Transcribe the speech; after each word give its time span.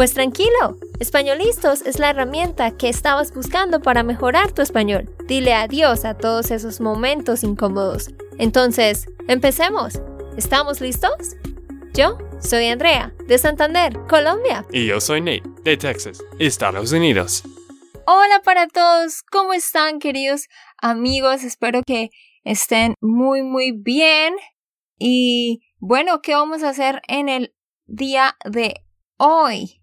Pues 0.00 0.14
tranquilo, 0.14 0.78
Españolistos 0.98 1.82
es 1.82 1.98
la 1.98 2.08
herramienta 2.08 2.74
que 2.74 2.88
estabas 2.88 3.34
buscando 3.34 3.82
para 3.82 4.02
mejorar 4.02 4.50
tu 4.50 4.62
español. 4.62 5.14
Dile 5.26 5.52
adiós 5.52 6.06
a 6.06 6.16
todos 6.16 6.50
esos 6.50 6.80
momentos 6.80 7.44
incómodos. 7.44 8.08
Entonces, 8.38 9.04
empecemos. 9.28 10.00
¿Estamos 10.38 10.80
listos? 10.80 11.36
Yo 11.92 12.16
soy 12.38 12.68
Andrea, 12.68 13.12
de 13.26 13.36
Santander, 13.36 13.92
Colombia. 14.08 14.64
Y 14.72 14.86
yo 14.86 15.02
soy 15.02 15.20
Nate, 15.20 15.42
de 15.64 15.76
Texas, 15.76 16.24
Estados 16.38 16.92
Unidos. 16.92 17.42
Hola 18.06 18.40
para 18.42 18.68
todos, 18.68 19.20
¿cómo 19.30 19.52
están 19.52 19.98
queridos 19.98 20.46
amigos? 20.78 21.44
Espero 21.44 21.82
que 21.86 22.08
estén 22.42 22.94
muy 23.02 23.42
muy 23.42 23.72
bien. 23.72 24.34
Y 24.98 25.60
bueno, 25.78 26.22
¿qué 26.22 26.32
vamos 26.32 26.62
a 26.62 26.70
hacer 26.70 27.02
en 27.06 27.28
el 27.28 27.54
día 27.86 28.38
de 28.50 28.76
hoy? 29.18 29.79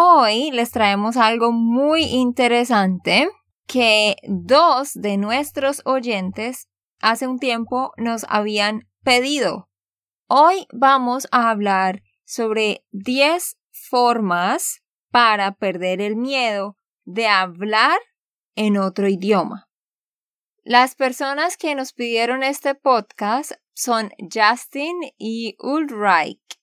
Hoy 0.00 0.52
les 0.52 0.70
traemos 0.70 1.16
algo 1.16 1.50
muy 1.50 2.04
interesante 2.04 3.28
que 3.66 4.14
dos 4.28 4.92
de 4.94 5.16
nuestros 5.16 5.82
oyentes 5.84 6.68
hace 7.00 7.26
un 7.26 7.40
tiempo 7.40 7.90
nos 7.96 8.24
habían 8.28 8.88
pedido. 9.02 9.68
Hoy 10.28 10.68
vamos 10.72 11.26
a 11.32 11.50
hablar 11.50 12.04
sobre 12.24 12.84
10 12.92 13.56
formas 13.72 14.84
para 15.10 15.56
perder 15.56 16.00
el 16.00 16.14
miedo 16.14 16.76
de 17.04 17.26
hablar 17.26 17.98
en 18.54 18.76
otro 18.76 19.08
idioma. 19.08 19.68
Las 20.62 20.94
personas 20.94 21.56
que 21.56 21.74
nos 21.74 21.92
pidieron 21.92 22.44
este 22.44 22.76
podcast 22.76 23.50
son 23.74 24.12
Justin 24.32 24.94
y 25.18 25.56
Ulrich. 25.58 26.57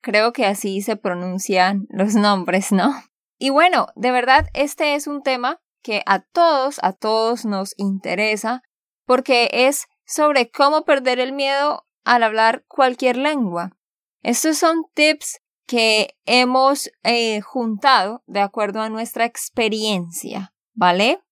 Creo 0.00 0.32
que 0.32 0.46
así 0.46 0.80
se 0.80 0.96
pronuncian 0.96 1.86
los 1.90 2.14
nombres, 2.14 2.72
¿no? 2.72 2.94
Y 3.38 3.50
bueno, 3.50 3.88
de 3.94 4.10
verdad, 4.10 4.46
este 4.52 4.94
es 4.94 5.06
un 5.06 5.22
tema 5.22 5.60
que 5.82 6.02
a 6.06 6.20
todos, 6.20 6.78
a 6.82 6.92
todos 6.92 7.44
nos 7.44 7.74
interesa 7.76 8.62
porque 9.06 9.48
es 9.52 9.86
sobre 10.04 10.50
cómo 10.50 10.84
perder 10.84 11.18
el 11.20 11.32
miedo 11.32 11.86
al 12.04 12.22
hablar 12.22 12.64
cualquier 12.68 13.16
lengua. 13.16 13.76
Estos 14.22 14.58
son 14.58 14.84
tips 14.94 15.40
que 15.66 16.16
hemos 16.24 16.90
eh, 17.04 17.40
juntado 17.40 18.22
de 18.26 18.40
acuerdo 18.40 18.80
a 18.80 18.88
nuestra 18.88 19.24
experiencia, 19.24 20.54
¿vale? 20.74 21.22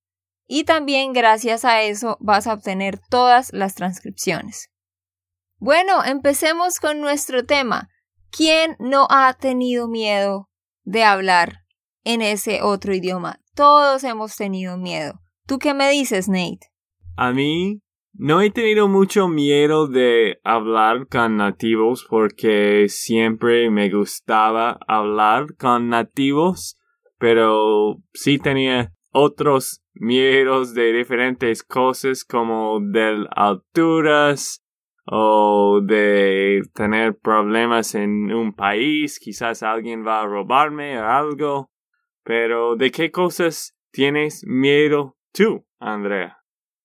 y 0.47 0.65
también 0.65 1.13
gracias 1.13 1.65
a 1.65 1.83
eso 1.83 2.17
vas 2.21 2.47
a 2.47 2.55
obtener 2.55 2.99
todas 3.11 3.53
las 3.53 3.75
transcripciones. 3.75 4.71
Bueno, 5.59 6.05
empecemos 6.05 6.81
con 6.81 7.01
nuestro 7.01 7.45
tema. 7.45 7.89
¿Quién 8.31 8.77
no 8.79 9.07
ha 9.11 9.35
tenido 9.35 9.89
miedo 9.89 10.49
de 10.85 11.05
hablar 11.05 11.65
en 12.05 12.23
ese 12.23 12.63
otro 12.63 12.95
idioma? 12.95 13.41
Todos 13.55 14.05
hemos 14.05 14.37
tenido 14.37 14.79
miedo. 14.79 15.21
¿Tú 15.47 15.59
qué 15.59 15.75
me 15.75 15.91
dices, 15.91 16.29
Nate? 16.29 16.71
A 17.17 17.33
mí 17.33 17.81
no 18.19 18.41
he 18.41 18.51
tenido 18.51 18.89
mucho 18.89 19.29
miedo 19.29 19.87
de 19.87 20.41
hablar 20.43 21.07
con 21.07 21.37
nativos 21.37 22.05
porque 22.11 22.89
siempre 22.89 23.71
me 23.71 23.89
gustaba 23.91 24.77
hablar 24.89 25.55
con 25.57 25.89
nativos, 25.89 26.77
pero 27.19 28.03
sí 28.13 28.39
tenía 28.39 28.93
otros 29.13 29.85
miedos 29.95 30.75
de 30.75 30.93
diferentes 30.93 31.63
cosas 31.63 32.25
como 32.25 32.81
de 32.81 33.25
alturas 33.31 34.65
o 35.07 35.81
de 35.81 36.63
tener 36.75 37.17
problemas 37.17 37.95
en 37.95 38.33
un 38.35 38.53
país, 38.53 39.21
quizás 39.21 39.63
alguien 39.63 40.05
va 40.05 40.23
a 40.23 40.27
robarme 40.27 40.99
o 40.99 41.05
algo. 41.05 41.71
Pero 42.25 42.75
¿de 42.75 42.91
qué 42.91 43.13
cosas 43.13 43.77
tienes 43.93 44.45
miedo 44.45 45.17
tú, 45.33 45.65
Andrea? 45.79 46.39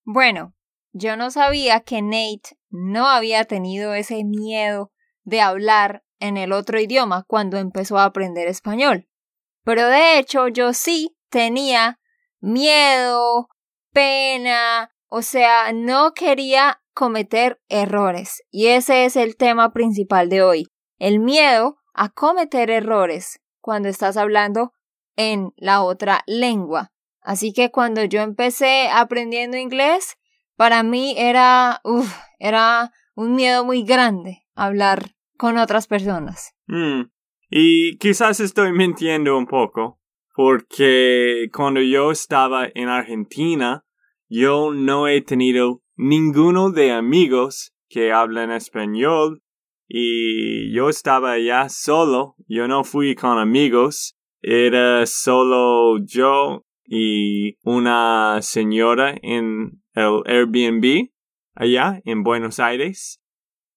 Bueno, 0.06 0.54
yo 0.94 1.18
no 1.18 1.32
sabía 1.32 1.82
que 1.82 2.02
Nate 2.02 2.58
no 2.70 3.08
había 3.08 3.46
tenido 3.46 3.94
ese 3.94 4.24
miedo 4.24 4.92
de 5.24 5.42
hablar 5.42 6.04
en 6.20 6.38
el 6.38 6.54
otro 6.54 6.80
idioma 6.80 7.26
cuando 7.28 7.58
empezó 7.58 7.98
a 7.98 8.06
aprender 8.06 8.48
español. 8.48 9.10
Pero 9.64 9.88
de 9.88 10.20
hecho 10.20 10.48
yo 10.48 10.74
sí 10.74 11.18
tenía 11.30 12.00
miedo, 12.40 13.50
pena, 13.92 14.92
o 15.08 15.22
sea, 15.22 15.74
no 15.74 16.14
quería 16.14 16.82
cometer 16.94 17.60
errores. 17.70 18.44
Y 18.52 18.68
ese 18.68 19.06
es 19.06 19.16
el 19.16 19.36
tema 19.36 19.74
principal 19.74 20.30
de 20.30 20.42
hoy, 20.44 20.68
el 21.00 21.20
miedo 21.20 21.78
a 21.94 22.10
cometer 22.10 22.70
errores 22.70 23.40
cuando 23.62 23.90
estás 23.90 24.18
hablando 24.18 24.74
en 25.16 25.54
la 25.56 25.82
otra 25.84 26.24
lengua. 26.28 26.92
Así 27.22 27.54
que 27.54 27.72
cuando 27.72 28.04
yo 28.04 28.22
empecé 28.22 28.90
aprendiendo 28.92 29.58
inglés, 29.58 30.18
para 30.56 30.84
mí 30.84 31.16
era, 31.18 31.82
uf, 31.84 32.14
era 32.40 32.92
un 33.16 33.36
miedo 33.36 33.66
muy 33.66 33.84
grande 33.84 34.44
hablar 34.56 35.16
con 35.38 35.58
otras 35.58 35.88
personas. 35.88 36.54
Mm. 36.68 37.04
Y 37.50 37.98
quizás 37.98 38.40
estoy 38.40 38.72
mintiendo 38.72 39.38
un 39.38 39.46
poco, 39.46 40.00
porque 40.36 41.48
cuando 41.54 41.82
yo 41.82 42.12
estaba 42.12 42.68
en 42.74 42.90
Argentina, 42.90 43.86
yo 44.28 44.74
no 44.74 45.08
he 45.08 45.22
tenido 45.22 45.82
ninguno 45.96 46.72
de 46.72 46.92
amigos 46.92 47.74
que 47.88 48.12
hablen 48.12 48.52
español 48.52 49.44
y 49.88 50.74
yo 50.74 50.90
estaba 50.90 51.34
allá 51.34 51.70
solo, 51.70 52.36
yo 52.48 52.68
no 52.68 52.84
fui 52.84 53.14
con 53.14 53.38
amigos, 53.38 54.18
era 54.42 55.06
solo 55.06 56.04
yo 56.04 56.66
y 56.86 57.58
una 57.62 58.42
señora 58.42 59.16
en 59.22 59.83
el 59.94 60.22
Airbnb 60.26 61.10
allá 61.56 62.02
en 62.06 62.24
Buenos 62.24 62.60
Aires 62.60 63.22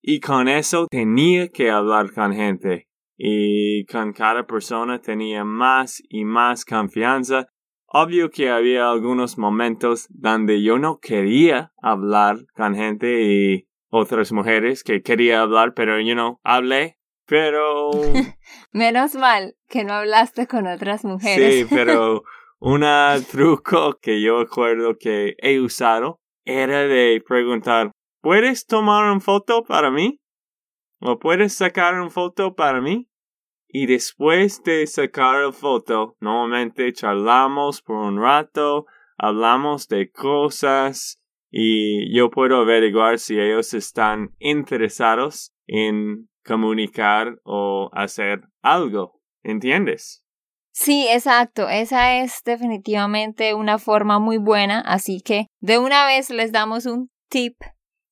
y 0.00 0.20
con 0.20 0.48
eso 0.48 0.86
tenía 0.90 1.48
que 1.48 1.70
hablar 1.70 2.12
con 2.12 2.34
gente 2.34 2.88
y 3.16 3.84
con 3.86 4.12
cada 4.12 4.46
persona 4.46 5.00
tenía 5.00 5.44
más 5.44 6.02
y 6.08 6.24
más 6.24 6.64
confianza. 6.64 7.48
Obvio 7.86 8.30
que 8.30 8.50
había 8.50 8.90
algunos 8.90 9.38
momentos 9.38 10.06
donde 10.10 10.62
yo 10.62 10.78
no 10.78 10.98
quería 10.98 11.72
hablar 11.80 12.38
con 12.54 12.74
gente 12.74 13.22
y 13.22 13.68
otras 13.88 14.32
mujeres 14.32 14.82
que 14.82 15.02
quería 15.02 15.40
hablar, 15.40 15.72
pero 15.74 16.00
you 16.00 16.14
know, 16.14 16.40
hablé 16.42 16.96
pero... 17.26 17.90
Menos 18.72 19.14
mal 19.14 19.56
que 19.68 19.84
no 19.84 19.94
hablaste 19.94 20.46
con 20.46 20.66
otras 20.66 21.04
mujeres. 21.04 21.54
Sí, 21.54 21.66
pero 21.68 22.22
un 22.58 22.82
truco 23.30 23.98
que 24.00 24.20
yo 24.20 24.44
recuerdo 24.44 24.96
que 24.98 25.34
he 25.38 25.60
usado 25.60 26.20
era 26.44 26.86
de 26.86 27.22
preguntar, 27.26 27.92
¿puedes 28.22 28.66
tomar 28.66 29.10
una 29.10 29.20
foto 29.20 29.64
para 29.64 29.90
mí? 29.90 30.20
¿O 31.00 31.18
puedes 31.18 31.54
sacar 31.54 31.94
una 31.94 32.10
foto 32.10 32.54
para 32.54 32.80
mí? 32.80 33.08
Y 33.68 33.86
después 33.86 34.62
de 34.62 34.86
sacar 34.86 35.44
la 35.44 35.52
foto, 35.52 36.16
normalmente 36.20 36.92
charlamos 36.92 37.82
por 37.82 37.96
un 37.96 38.20
rato, 38.20 38.86
hablamos 39.18 39.88
de 39.88 40.10
cosas 40.10 41.20
y 41.50 42.16
yo 42.16 42.30
puedo 42.30 42.56
averiguar 42.56 43.18
si 43.18 43.38
ellos 43.38 43.74
están 43.74 44.34
interesados 44.38 45.52
en 45.66 46.28
comunicar 46.44 47.38
o 47.44 47.90
hacer 47.92 48.42
algo. 48.62 49.20
¿Entiendes? 49.42 50.25
Sí, 50.78 51.08
exacto. 51.08 51.70
Esa 51.70 52.18
es 52.18 52.42
definitivamente 52.44 53.54
una 53.54 53.78
forma 53.78 54.18
muy 54.18 54.36
buena. 54.36 54.80
Así 54.82 55.22
que 55.22 55.46
de 55.58 55.78
una 55.78 56.04
vez 56.04 56.28
les 56.28 56.52
damos 56.52 56.84
un 56.84 57.10
tip 57.30 57.56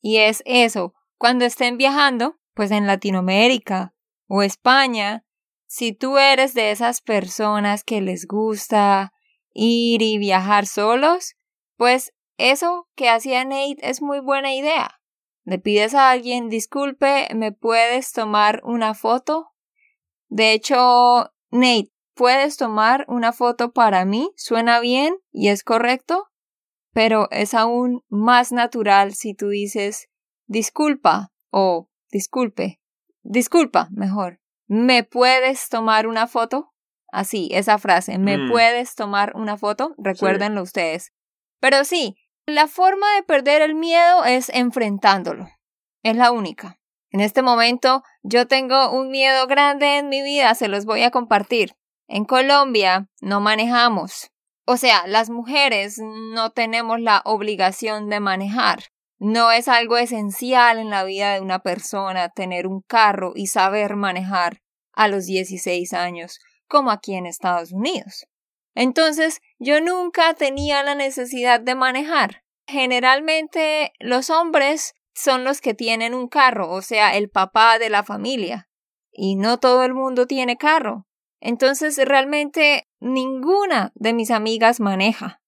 y 0.01 0.17
es 0.17 0.43
eso. 0.47 0.95
Cuando 1.19 1.45
estén 1.45 1.77
viajando, 1.77 2.37
pues 2.55 2.71
en 2.71 2.87
Latinoamérica 2.87 3.93
o 4.29 4.43
España, 4.43 5.27
si 5.67 5.93
tú 5.93 6.17
eres 6.17 6.55
de 6.55 6.71
esas 6.71 7.03
personas 7.03 7.85
que 7.85 8.01
les 8.01 8.27
gusta 8.27 9.13
ir 9.53 10.01
y 10.01 10.17
viajar 10.17 10.65
solos, 10.65 11.35
pues 11.77 12.15
eso 12.39 12.89
que 12.97 13.11
hacía 13.11 13.45
Nate 13.45 13.77
es 13.83 14.01
muy 14.01 14.21
buena 14.21 14.55
idea. 14.55 15.03
Le 15.45 15.59
pides 15.59 15.95
a 15.95 16.11
alguien, 16.11 16.49
disculpe, 16.49 17.29
¿me 17.35 17.53
puedes 17.53 18.13
tomar 18.13 18.63
una 18.65 18.95
foto? 18.95 19.49
De 20.29 20.53
hecho, 20.55 21.31
Nate, 21.51 21.94
puedes 22.15 22.57
tomar 22.57 23.05
una 23.09 23.33
foto 23.33 23.73
para 23.73 24.05
mí, 24.05 24.31
suena 24.37 24.81
bien 24.81 25.17
y 25.33 25.49
es 25.49 25.63
correcto, 25.65 26.29
pero 26.93 27.29
es 27.31 27.55
aún 27.55 28.03
más 28.09 28.53
natural 28.53 29.15
si 29.15 29.35
tú 29.35 29.49
dices 29.49 30.09
disculpa 30.47 31.33
o 31.51 31.89
disculpe, 32.11 32.81
disculpa 33.23 33.89
mejor, 33.93 34.41
¿me 34.67 35.03
puedes 35.05 35.69
tomar 35.69 36.07
una 36.07 36.27
foto? 36.27 36.71
Así, 37.13 37.49
esa 37.53 37.79
frase, 37.79 38.19
¿me 38.19 38.39
Mm. 38.39 38.51
puedes 38.51 38.95
tomar 38.95 39.33
una 39.37 39.57
foto? 39.57 39.95
Recuérdenlo 39.99 40.63
ustedes. 40.63 41.13
Pero 41.61 41.85
sí, 41.85 42.17
la 42.47 42.67
forma 42.67 43.07
de 43.17 43.23
perder 43.23 43.63
el 43.63 43.75
miedo 43.75 44.25
es 44.25 44.49
enfrentándolo. 44.51 45.49
Es 46.03 46.17
la 46.17 46.33
única. 46.33 46.79
En 47.11 47.21
este 47.21 47.41
momento 47.43 48.03
yo 48.23 48.47
tengo 48.49 48.91
un 48.91 49.11
miedo 49.11 49.47
grande 49.47 49.99
en 49.99 50.09
mi 50.09 50.23
vida, 50.23 50.55
se 50.57 50.69
los 50.69 50.85
voy 50.85 51.03
a 51.03 51.11
compartir. 51.11 51.77
En 52.07 52.25
Colombia 52.25 53.09
no 53.21 53.41
manejamos. 53.41 54.31
O 54.67 54.77
sea, 54.77 55.07
las 55.07 55.31
mujeres 55.31 55.99
no 55.99 56.51
tenemos 56.51 57.01
la 57.01 57.23
obligación 57.25 58.09
de 58.09 58.21
manejar. 58.21 58.85
No 59.19 59.51
es 59.53 59.69
algo 59.69 59.97
esencial 59.97 60.79
en 60.79 60.91
la 60.91 61.05
vida 61.05 61.35
de 61.35 61.41
una 61.41 61.61
persona 61.61 62.29
tener 62.29 62.67
un 62.67 62.81
carro 62.83 63.33
y 63.35 63.47
saber 63.47 63.97
manejar 63.97 64.61
a 64.93 65.09
los 65.09 65.27
16 65.27 65.93
años, 65.93 66.41
como 66.67 66.91
aquí 66.91 67.15
en 67.15 67.27
Estados 67.27 67.73
Unidos. 67.73 68.27
Entonces, 68.75 69.41
yo 69.59 69.81
nunca 69.81 70.35
tenía 70.35 70.83
la 70.83 70.95
necesidad 70.95 71.61
de 71.61 71.75
manejar. 71.75 72.43
Generalmente 72.67 73.93
los 74.01 74.31
hombres 74.31 74.95
son 75.15 75.45
los 75.45 75.61
que 75.61 75.75
tienen 75.75 76.15
un 76.15 76.29
carro, 76.29 76.71
o 76.71 76.83
sea, 76.83 77.17
el 77.17 77.31
papá 77.31 77.79
de 77.79 77.91
la 77.91 78.03
familia. 78.03 78.69
Y 79.13 79.37
no 79.37 79.59
todo 79.59 79.85
el 79.85 79.95
mundo 79.95 80.27
tiene 80.27 80.57
carro. 80.57 81.07
Entonces, 81.45 81.99
realmente 81.99 82.89
ninguna 83.01 83.93
de 83.95 84.15
mis 84.15 84.31
amigas 84.31 84.81
maneja. 84.81 85.43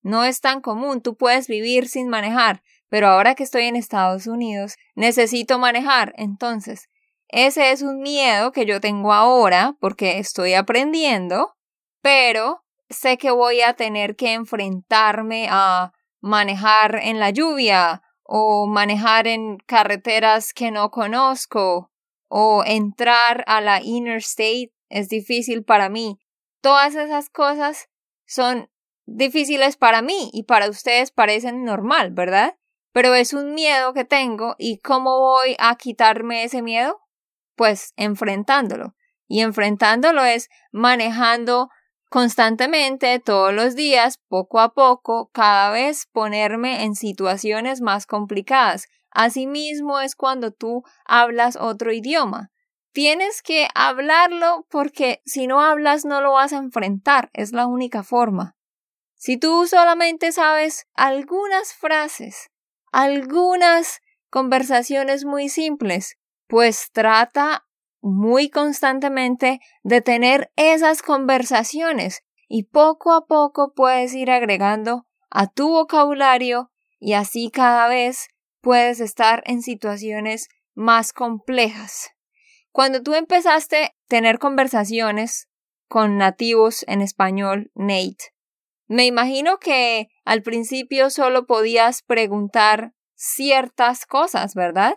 No 0.00 0.24
es 0.24 0.40
tan 0.40 0.62
común, 0.62 1.02
tú 1.02 1.14
puedes 1.14 1.46
vivir 1.46 1.88
sin 1.88 2.08
manejar, 2.08 2.62
pero 2.88 3.08
ahora 3.08 3.34
que 3.34 3.42
estoy 3.42 3.64
en 3.64 3.76
Estados 3.76 4.26
Unidos, 4.26 4.76
necesito 4.94 5.58
manejar. 5.58 6.14
Entonces, 6.16 6.88
ese 7.28 7.70
es 7.70 7.82
un 7.82 8.00
miedo 8.00 8.50
que 8.50 8.64
yo 8.64 8.80
tengo 8.80 9.12
ahora 9.12 9.76
porque 9.78 10.18
estoy 10.18 10.54
aprendiendo, 10.54 11.54
pero 12.00 12.64
sé 12.88 13.18
que 13.18 13.30
voy 13.30 13.60
a 13.60 13.74
tener 13.74 14.16
que 14.16 14.32
enfrentarme 14.32 15.48
a 15.50 15.92
manejar 16.22 16.98
en 17.02 17.20
la 17.20 17.28
lluvia 17.28 18.00
o 18.22 18.66
manejar 18.66 19.26
en 19.26 19.58
carreteras 19.66 20.54
que 20.54 20.70
no 20.70 20.90
conozco 20.90 21.90
o 22.28 22.64
entrar 22.64 23.44
a 23.46 23.60
la 23.60 23.82
interstate 23.82 24.72
es 24.92 25.08
difícil 25.08 25.64
para 25.64 25.88
mí. 25.88 26.20
Todas 26.60 26.94
esas 26.94 27.28
cosas 27.30 27.88
son 28.26 28.70
difíciles 29.06 29.76
para 29.76 30.02
mí 30.02 30.30
y 30.32 30.44
para 30.44 30.68
ustedes 30.68 31.10
parecen 31.10 31.64
normal, 31.64 32.12
¿verdad? 32.12 32.56
Pero 32.92 33.14
es 33.14 33.32
un 33.32 33.54
miedo 33.54 33.94
que 33.94 34.04
tengo 34.04 34.54
y 34.58 34.78
¿cómo 34.78 35.18
voy 35.18 35.56
a 35.58 35.74
quitarme 35.76 36.44
ese 36.44 36.62
miedo? 36.62 37.00
Pues 37.56 37.94
enfrentándolo. 37.96 38.94
Y 39.26 39.40
enfrentándolo 39.40 40.24
es 40.24 40.50
manejando 40.70 41.70
constantemente, 42.10 43.18
todos 43.18 43.54
los 43.54 43.74
días, 43.74 44.18
poco 44.28 44.60
a 44.60 44.74
poco, 44.74 45.30
cada 45.32 45.70
vez 45.70 46.06
ponerme 46.12 46.84
en 46.84 46.94
situaciones 46.94 47.80
más 47.80 48.04
complicadas. 48.04 48.88
Asimismo 49.10 50.00
es 50.00 50.14
cuando 50.14 50.50
tú 50.50 50.84
hablas 51.06 51.56
otro 51.56 51.92
idioma. 51.92 52.51
Tienes 52.92 53.40
que 53.40 53.68
hablarlo 53.74 54.66
porque 54.70 55.22
si 55.24 55.46
no 55.46 55.62
hablas 55.62 56.04
no 56.04 56.20
lo 56.20 56.32
vas 56.32 56.52
a 56.52 56.58
enfrentar, 56.58 57.30
es 57.32 57.52
la 57.52 57.66
única 57.66 58.02
forma. 58.02 58.54
Si 59.14 59.38
tú 59.38 59.66
solamente 59.66 60.30
sabes 60.32 60.86
algunas 60.94 61.72
frases, 61.72 62.50
algunas 62.92 64.00
conversaciones 64.28 65.24
muy 65.24 65.48
simples, 65.48 66.18
pues 66.48 66.90
trata 66.92 67.66
muy 68.02 68.50
constantemente 68.50 69.60
de 69.82 70.02
tener 70.02 70.52
esas 70.56 71.00
conversaciones 71.00 72.22
y 72.46 72.64
poco 72.64 73.12
a 73.12 73.26
poco 73.26 73.72
puedes 73.74 74.12
ir 74.12 74.30
agregando 74.30 75.06
a 75.30 75.46
tu 75.46 75.70
vocabulario 75.70 76.70
y 76.98 77.14
así 77.14 77.50
cada 77.50 77.88
vez 77.88 78.28
puedes 78.60 79.00
estar 79.00 79.42
en 79.46 79.62
situaciones 79.62 80.48
más 80.74 81.14
complejas. 81.14 82.10
Cuando 82.72 83.02
tú 83.02 83.14
empezaste 83.14 83.84
a 83.84 83.92
tener 84.08 84.38
conversaciones 84.38 85.48
con 85.88 86.16
nativos 86.16 86.84
en 86.88 87.02
español, 87.02 87.70
Nate, 87.74 88.32
me 88.88 89.04
imagino 89.04 89.58
que 89.58 90.08
al 90.24 90.42
principio 90.42 91.10
solo 91.10 91.46
podías 91.46 92.02
preguntar 92.02 92.94
ciertas 93.14 94.06
cosas, 94.06 94.54
¿verdad? 94.54 94.94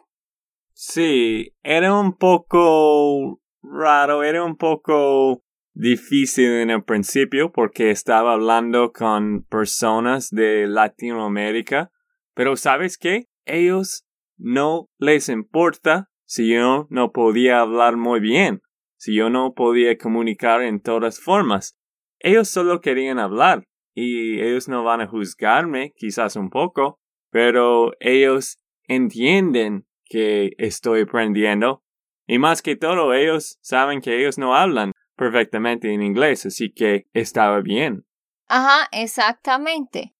Sí, 0.73 1.53
era 1.63 1.93
un 1.93 2.17
poco 2.17 3.41
raro, 3.61 4.23
era 4.23 4.43
un 4.43 4.55
poco 4.55 5.43
difícil 5.73 6.51
en 6.51 6.69
el 6.69 6.83
principio 6.83 7.51
porque 7.51 7.91
estaba 7.91 8.33
hablando 8.33 8.93
con 8.93 9.43
personas 9.43 10.29
de 10.29 10.67
Latinoamérica, 10.67 11.91
pero 12.33 12.55
¿sabes 12.55 12.97
qué? 12.97 13.27
Ellos 13.45 14.05
no 14.37 14.89
les 14.97 15.27
importa 15.27 16.09
si 16.25 16.53
yo 16.53 16.87
no 16.89 17.11
podía 17.11 17.59
hablar 17.59 17.97
muy 17.97 18.19
bien, 18.19 18.61
si 18.97 19.15
yo 19.15 19.29
no 19.29 19.53
podía 19.53 19.97
comunicar 19.97 20.61
en 20.61 20.79
todas 20.79 21.19
formas. 21.19 21.77
Ellos 22.19 22.49
solo 22.49 22.81
querían 22.81 23.19
hablar 23.19 23.63
y 23.93 24.41
ellos 24.41 24.67
no 24.67 24.83
van 24.83 25.01
a 25.01 25.07
juzgarme, 25.07 25.93
quizás 25.95 26.35
un 26.35 26.49
poco, 26.49 26.99
pero 27.29 27.91
ellos 27.99 28.59
entienden 28.87 29.85
que 30.05 30.51
estoy 30.57 31.01
aprendiendo 31.01 31.83
y 32.27 32.39
más 32.39 32.61
que 32.61 32.75
todo 32.75 33.13
ellos 33.13 33.57
saben 33.61 34.01
que 34.01 34.19
ellos 34.19 34.37
no 34.37 34.55
hablan 34.55 34.91
perfectamente 35.15 35.93
en 35.93 36.01
inglés, 36.01 36.45
así 36.45 36.71
que 36.71 37.07
estaba 37.13 37.61
bien. 37.61 38.05
Ajá, 38.47 38.87
exactamente. 38.91 40.15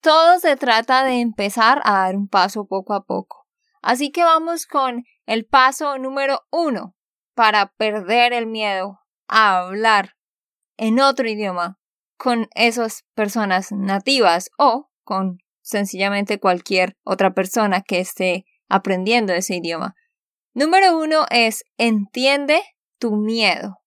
Todo 0.00 0.38
se 0.40 0.56
trata 0.56 1.04
de 1.04 1.20
empezar 1.20 1.80
a 1.84 2.04
dar 2.04 2.16
un 2.16 2.28
paso 2.28 2.66
poco 2.66 2.92
a 2.94 3.04
poco. 3.04 3.46
Así 3.82 4.10
que 4.10 4.24
vamos 4.24 4.66
con 4.66 5.04
el 5.26 5.46
paso 5.46 5.98
número 5.98 6.42
uno 6.50 6.94
para 7.34 7.72
perder 7.76 8.32
el 8.32 8.46
miedo 8.46 9.00
a 9.28 9.58
hablar 9.58 10.14
en 10.76 11.00
otro 11.00 11.28
idioma 11.28 11.78
con 12.16 12.48
esas 12.54 13.04
personas 13.14 13.72
nativas 13.72 14.50
o 14.58 14.90
con 15.04 15.38
sencillamente 15.62 16.38
cualquier 16.38 16.96
otra 17.04 17.34
persona 17.34 17.82
que 17.82 18.00
esté 18.00 18.44
aprendiendo 18.68 19.32
ese 19.32 19.56
idioma. 19.56 19.94
Número 20.54 20.98
uno 20.98 21.26
es 21.30 21.64
entiende 21.78 22.62
tu 22.98 23.16
miedo. 23.16 23.78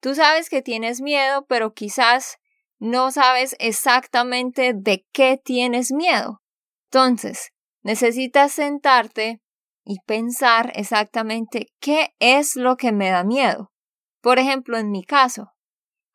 Tú 0.00 0.14
sabes 0.14 0.50
que 0.50 0.62
tienes 0.62 1.00
miedo, 1.00 1.46
pero 1.46 1.74
quizás 1.74 2.38
no 2.78 3.12
sabes 3.12 3.54
exactamente 3.60 4.72
de 4.74 5.06
qué 5.12 5.40
tienes 5.42 5.92
miedo. 5.92 6.42
Entonces, 6.90 7.52
necesitas 7.82 8.52
sentarte 8.52 9.40
y 9.84 10.00
pensar 10.06 10.72
exactamente 10.74 11.72
qué 11.80 12.14
es 12.18 12.56
lo 12.56 12.76
que 12.76 12.92
me 12.92 13.10
da 13.10 13.24
miedo. 13.24 13.72
Por 14.20 14.38
ejemplo, 14.38 14.78
en 14.78 14.90
mi 14.90 15.04
caso, 15.04 15.52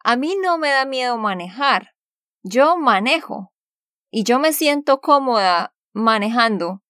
a 0.03 0.15
mí 0.15 0.35
no 0.41 0.57
me 0.57 0.69
da 0.69 0.85
miedo 0.85 1.17
manejar. 1.17 1.91
Yo 2.43 2.77
manejo 2.77 3.53
y 4.09 4.23
yo 4.23 4.39
me 4.39 4.53
siento 4.53 5.01
cómoda 5.01 5.75
manejando, 5.93 6.81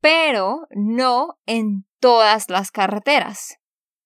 pero 0.00 0.66
no 0.70 1.38
en 1.46 1.86
todas 2.00 2.50
las 2.50 2.70
carreteras. 2.70 3.56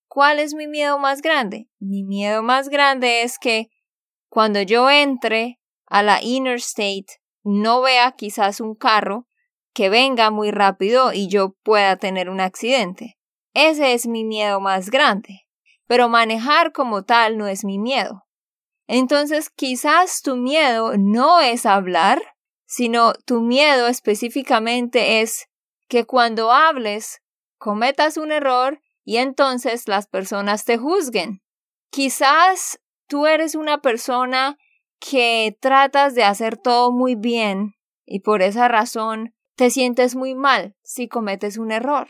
¿Cuál 0.07 0.39
es 0.39 0.55
mi 0.55 0.67
miedo 0.67 0.99
más 0.99 1.21
grande? 1.21 1.69
Mi 1.81 2.05
miedo 2.05 2.43
más 2.43 2.69
grande 2.69 3.23
es 3.23 3.39
que 3.39 3.69
cuando 4.29 4.63
yo 4.63 4.91
entre 4.91 5.59
a 5.87 6.03
la 6.03 6.23
interstate 6.23 7.21
no 7.43 7.81
vea 7.81 8.13
quizás 8.13 8.61
un 8.61 8.75
carro 8.75 9.28
que 9.79 9.91
venga 9.91 10.33
muy 10.33 10.51
rápido 10.51 11.13
y 11.13 11.29
yo 11.29 11.55
pueda 11.63 11.95
tener 11.95 12.31
un 12.31 12.41
accidente. 12.41 13.17
Ese 13.55 13.93
es 13.93 14.09
mi 14.09 14.25
miedo 14.25 14.59
más 14.59 14.91
grande. 14.91 15.47
Pero 15.87 16.09
manejar 16.09 16.73
como 16.73 17.05
tal 17.05 17.39
no 17.39 17.47
es 17.47 17.65
mi 17.65 17.79
miedo. 17.79 18.27
Entonces 18.89 19.51
quizás 19.51 20.21
tu 20.23 20.35
miedo 20.35 20.95
no 20.99 21.39
es 21.39 21.65
hablar, 21.65 22.21
sino 22.67 23.13
tu 23.25 23.41
miedo 23.41 23.87
específicamente 23.87 25.21
es 25.21 25.47
que 25.87 26.07
cuando 26.07 26.51
hables 26.51 27.23
cometas 27.57 28.17
un 28.17 28.33
error 28.33 28.83
y 29.05 29.19
entonces 29.19 29.87
las 29.87 30.09
personas 30.09 30.65
te 30.65 30.77
juzguen. 30.77 31.41
Quizás 31.93 32.81
tú 33.07 33.29
eres 33.29 33.55
una 33.55 33.81
persona 33.81 34.59
que 34.99 35.57
tratas 35.61 36.17
de 36.17 36.25
hacer 36.25 36.57
todo 36.57 36.91
muy 36.91 37.15
bien 37.15 37.77
y 38.05 38.23
por 38.23 38.43
esa 38.43 38.67
razón 38.67 39.37
te 39.59 39.71
sientes 39.71 40.15
muy 40.15 40.37
mal 40.37 40.77
si 40.85 41.09
cometes 41.09 41.59
un 41.59 41.73
error. 41.73 42.07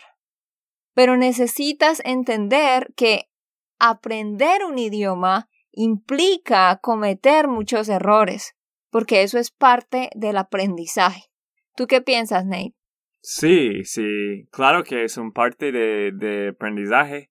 Pero 0.95 1.17
necesitas 1.17 2.03
entender 2.05 2.93
que 2.95 3.31
aprender 3.79 4.67
un 4.67 4.79
idioma 4.79 5.49
implica 5.73 6.79
cometer 6.83 7.49
muchos 7.49 7.89
errores, 7.89 8.55
porque 8.91 9.23
eso 9.23 9.39
es 9.39 9.51
parte 9.51 10.11
del 10.15 10.37
aprendizaje. 10.37 11.31
¿Tú 11.75 11.87
qué 11.87 12.03
piensas, 12.03 12.45
Nate? 12.45 12.75
Sí, 13.23 13.83
sí, 13.85 14.47
claro 14.51 14.85
que 14.85 15.05
es 15.05 15.17
un 15.17 15.33
parte 15.33 15.73
de, 15.73 16.13
de 16.13 16.49
aprendizaje, 16.49 17.31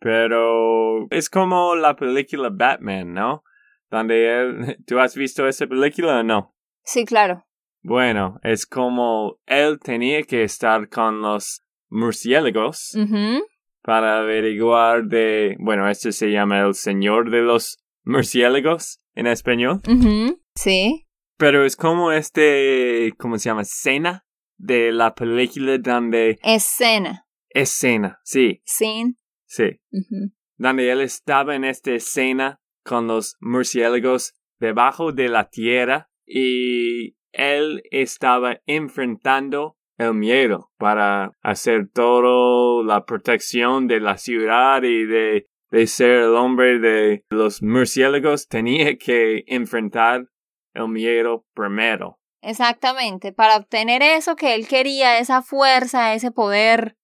pero 0.00 1.06
es 1.10 1.30
como 1.30 1.76
la 1.76 1.94
película 1.94 2.50
Batman, 2.52 3.12
¿no? 3.12 3.44
Donde 3.90 4.40
él, 4.40 4.76
¿tú 4.86 4.98
has 4.98 5.14
visto 5.14 5.46
esa 5.46 5.68
película 5.68 6.18
o 6.18 6.22
no? 6.24 6.56
Sí, 6.82 7.04
claro. 7.04 7.45
Bueno, 7.86 8.40
es 8.42 8.66
como 8.66 9.38
él 9.46 9.78
tenía 9.78 10.24
que 10.24 10.42
estar 10.42 10.88
con 10.88 11.22
los 11.22 11.62
murciélagos 11.88 12.98
para 13.80 14.18
averiguar 14.18 15.04
de, 15.04 15.54
bueno, 15.60 15.88
este 15.88 16.10
se 16.10 16.32
llama 16.32 16.62
el 16.62 16.74
Señor 16.74 17.30
de 17.30 17.42
los 17.42 17.78
Murciélagos 18.02 19.00
en 19.14 19.28
español. 19.28 19.82
Sí. 20.56 21.06
Pero 21.36 21.64
es 21.64 21.76
como 21.76 22.10
este, 22.10 23.14
¿cómo 23.18 23.38
se 23.38 23.50
llama? 23.50 23.62
Escena 23.62 24.26
de 24.56 24.90
la 24.90 25.14
película 25.14 25.78
donde... 25.78 26.40
Escena. 26.42 27.28
Escena, 27.50 28.18
sí. 28.24 28.62
Scene. 28.64 29.14
Sí. 29.44 29.80
Donde 30.56 30.90
él 30.90 31.02
estaba 31.02 31.54
en 31.54 31.64
esta 31.64 31.92
escena 31.92 32.60
con 32.82 33.06
los 33.06 33.36
murciélagos 33.38 34.34
debajo 34.58 35.12
de 35.12 35.28
la 35.28 35.48
tierra 35.48 36.10
y 36.26 37.15
él 37.36 37.82
estaba 37.90 38.58
enfrentando 38.66 39.76
el 39.98 40.14
miedo 40.14 40.70
para 40.78 41.32
hacer 41.42 41.88
todo 41.92 42.82
la 42.82 43.04
protección 43.04 43.86
de 43.86 44.00
la 44.00 44.18
ciudad 44.18 44.82
y 44.82 45.04
de, 45.04 45.46
de 45.70 45.86
ser 45.86 46.10
el 46.10 46.34
hombre 46.34 46.78
de 46.78 47.24
los 47.30 47.62
murciélagos 47.62 48.48
tenía 48.48 48.96
que 48.96 49.44
enfrentar 49.46 50.26
el 50.74 50.88
miedo 50.88 51.46
primero. 51.54 52.18
Exactamente, 52.42 53.32
para 53.32 53.56
obtener 53.56 54.02
eso 54.02 54.36
que 54.36 54.54
él 54.54 54.68
quería, 54.68 55.18
esa 55.18 55.42
fuerza, 55.42 56.14
ese 56.14 56.30
poder, 56.30 56.96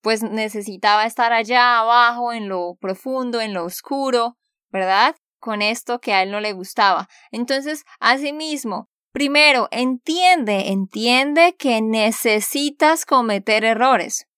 pues 0.00 0.22
necesitaba 0.22 1.04
estar 1.04 1.32
allá 1.32 1.78
abajo, 1.78 2.32
en 2.32 2.48
lo 2.48 2.76
profundo, 2.80 3.40
en 3.40 3.54
lo 3.54 3.64
oscuro, 3.64 4.38
¿verdad? 4.70 5.14
Con 5.38 5.62
esto 5.62 6.00
que 6.00 6.14
a 6.14 6.22
él 6.22 6.30
no 6.30 6.40
le 6.40 6.52
gustaba. 6.52 7.06
Entonces, 7.30 7.84
asimismo, 8.00 8.88
Primero, 9.18 9.66
entiende, 9.72 10.68
entiende 10.68 11.56
que 11.56 11.82
necesitas 11.82 13.04
cometer 13.04 13.64
errores. 13.64 14.28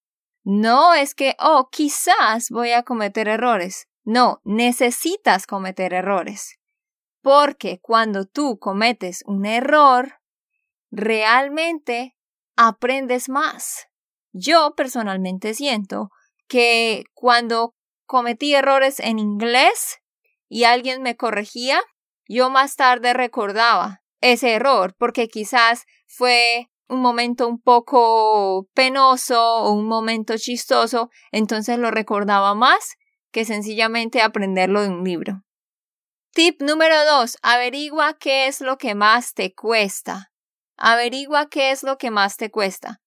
No 0.42 0.94
es 0.94 1.14
que, 1.14 1.36
oh, 1.38 1.68
quizás 1.70 2.48
voy 2.48 2.72
a 2.72 2.82
cometer 2.82 3.28
errores. 3.28 3.88
No, 4.04 4.40
necesitas 4.42 5.46
cometer 5.46 5.92
errores. 5.92 6.56
Porque 7.20 7.78
cuando 7.82 8.24
tú 8.24 8.58
cometes 8.58 9.22
un 9.26 9.44
error, 9.44 10.14
realmente 10.90 12.16
aprendes 12.56 13.28
más. 13.28 13.86
Yo 14.32 14.72
personalmente 14.76 15.52
siento 15.52 16.08
que 16.48 17.04
cuando 17.12 17.74
cometí 18.06 18.54
errores 18.54 18.98
en 18.98 19.18
inglés 19.18 19.98
y 20.48 20.64
alguien 20.64 21.02
me 21.02 21.18
corregía, 21.18 21.82
yo 22.26 22.48
más 22.48 22.76
tarde 22.76 23.12
recordaba, 23.12 24.00
ese 24.20 24.52
error, 24.52 24.94
porque 24.98 25.28
quizás 25.28 25.84
fue 26.06 26.68
un 26.88 27.00
momento 27.00 27.46
un 27.46 27.60
poco 27.60 28.68
penoso 28.74 29.40
o 29.40 29.72
un 29.72 29.86
momento 29.86 30.36
chistoso, 30.36 31.08
entonces 31.30 31.78
lo 31.78 31.90
recordaba 31.90 32.54
más 32.54 32.96
que 33.32 33.44
sencillamente 33.44 34.20
aprenderlo 34.20 34.82
de 34.82 34.88
un 34.88 35.04
libro. 35.04 35.42
Tip 36.32 36.60
número 36.62 37.04
dos, 37.04 37.38
averigua 37.42 38.14
qué 38.18 38.46
es 38.46 38.60
lo 38.60 38.76
que 38.76 38.94
más 38.94 39.34
te 39.34 39.52
cuesta. 39.54 40.32
Averigua 40.76 41.48
qué 41.48 41.70
es 41.70 41.82
lo 41.82 41.96
que 41.98 42.10
más 42.10 42.36
te 42.36 42.50
cuesta. 42.50 43.00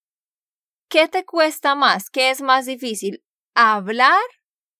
¿Qué 0.89 1.07
te 1.07 1.25
cuesta 1.25 1.75
más? 1.75 2.09
¿Qué 2.09 2.29
es 2.29 2.41
más 2.41 2.65
difícil? 2.65 3.23
¿Hablar? 3.55 4.21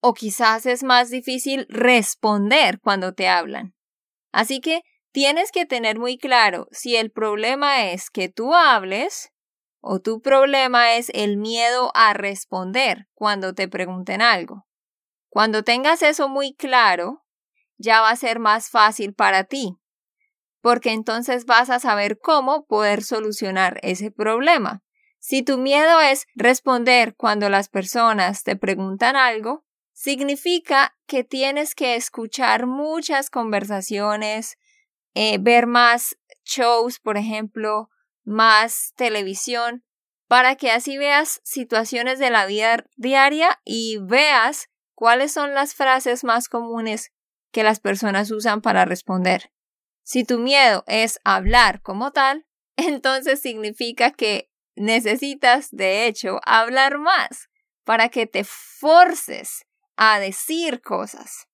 O 0.01 0.13
quizás 0.13 0.65
es 0.65 0.83
más 0.83 1.09
difícil 1.09 1.65
responder 1.69 2.79
cuando 2.81 3.13
te 3.13 3.27
hablan. 3.27 3.73
Así 4.31 4.59
que 4.59 4.81
tienes 5.13 5.51
que 5.51 5.65
tener 5.65 6.00
muy 6.00 6.17
claro 6.17 6.67
si 6.72 6.98
el 6.98 7.12
problema 7.12 7.91
es 7.91 8.10
que 8.10 8.29
tú 8.29 8.53
hables 8.53 9.32
o 9.79 10.00
tu 10.00 10.22
problema 10.22 10.96
es 10.96 11.10
el 11.13 11.38
miedo 11.38 11.91
a 11.93 12.13
responder 12.13 13.08
cuando 13.13 13.53
te 13.53 13.67
pregunten 13.67 14.22
algo. 14.22 14.65
Cuando 15.29 15.63
tengas 15.63 16.01
eso 16.01 16.29
muy 16.29 16.53
claro, 16.55 17.24
ya 17.77 18.01
va 18.01 18.10
a 18.10 18.15
ser 18.15 18.39
más 18.39 18.70
fácil 18.70 19.13
para 19.13 19.43
ti, 19.43 19.77
porque 20.62 20.91
entonces 20.91 21.46
vas 21.46 21.70
a 21.70 21.79
saber 21.79 22.17
cómo 22.20 22.65
poder 22.65 23.03
solucionar 23.03 23.79
ese 23.84 24.10
problema. 24.10 24.82
Si 25.20 25.43
tu 25.43 25.58
miedo 25.58 26.01
es 26.01 26.25
responder 26.36 27.15
cuando 27.15 27.50
las 27.50 27.70
personas 27.70 28.43
te 28.43 28.55
preguntan 28.55 29.15
algo, 29.15 29.65
significa 29.91 30.96
que 31.05 31.24
tienes 31.24 31.75
que 31.75 31.96
escuchar 31.96 32.65
muchas 32.65 33.29
conversaciones, 33.29 34.58
eh, 35.13 35.38
ver 35.39 35.67
más 35.67 36.17
shows, 36.43 37.00
por 37.00 37.17
ejemplo, 37.17 37.89
más 38.24 38.93
televisión, 38.96 39.84
para 40.27 40.55
que 40.55 40.72
así 40.72 40.98
veas 40.98 41.41
situaciones 41.43 42.20
de 42.20 42.32
la 42.32 42.46
vida 42.46 42.86
diaria 42.96 43.60
y 43.63 43.98
veas 44.01 44.70
cuáles 44.96 45.32
son 45.32 45.53
las 45.53 45.75
frases 45.75 46.24
más 46.24 46.50
comunes 46.50 47.12
que 47.51 47.63
las 47.63 47.79
personas 47.79 48.32
usan 48.32 48.62
para 48.62 48.86
responder. 48.86 49.51
Si 50.03 50.24
tu 50.25 50.39
miedo 50.39 50.84
es 50.88 51.20
hablar 51.24 51.82
como 51.82 52.12
tal, 52.12 52.46
entonces 52.75 53.41
significa 53.41 54.12
que 54.12 54.50
necesitas, 54.75 55.70
de 55.72 56.08
hecho, 56.08 56.39
hablar 56.46 56.98
más 56.98 57.50
para 57.84 58.10
que 58.10 58.25
te 58.25 58.43
forces 58.43 59.65
a 59.96 60.20
decir 60.20 60.82
cosas. 60.82 61.48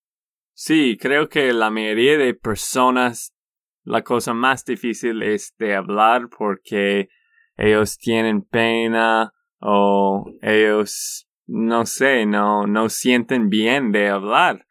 Sí, 0.54 0.96
creo 0.98 1.28
que 1.28 1.52
la 1.52 1.70
mayoría 1.70 2.18
de 2.18 2.34
personas 2.34 3.34
la 3.84 4.02
cosa 4.02 4.34
más 4.34 4.64
difícil 4.64 5.22
es 5.22 5.54
de 5.58 5.74
hablar 5.74 6.28
porque 6.28 7.08
ellos 7.56 7.98
tienen 7.98 8.42
pena 8.42 9.32
o 9.60 10.24
ellos 10.42 11.26
no 11.46 11.84
sé, 11.84 12.26
no, 12.26 12.66
no 12.66 12.88
sienten 12.88 13.48
bien 13.48 13.90
de 13.90 14.08
hablar. 14.08 14.66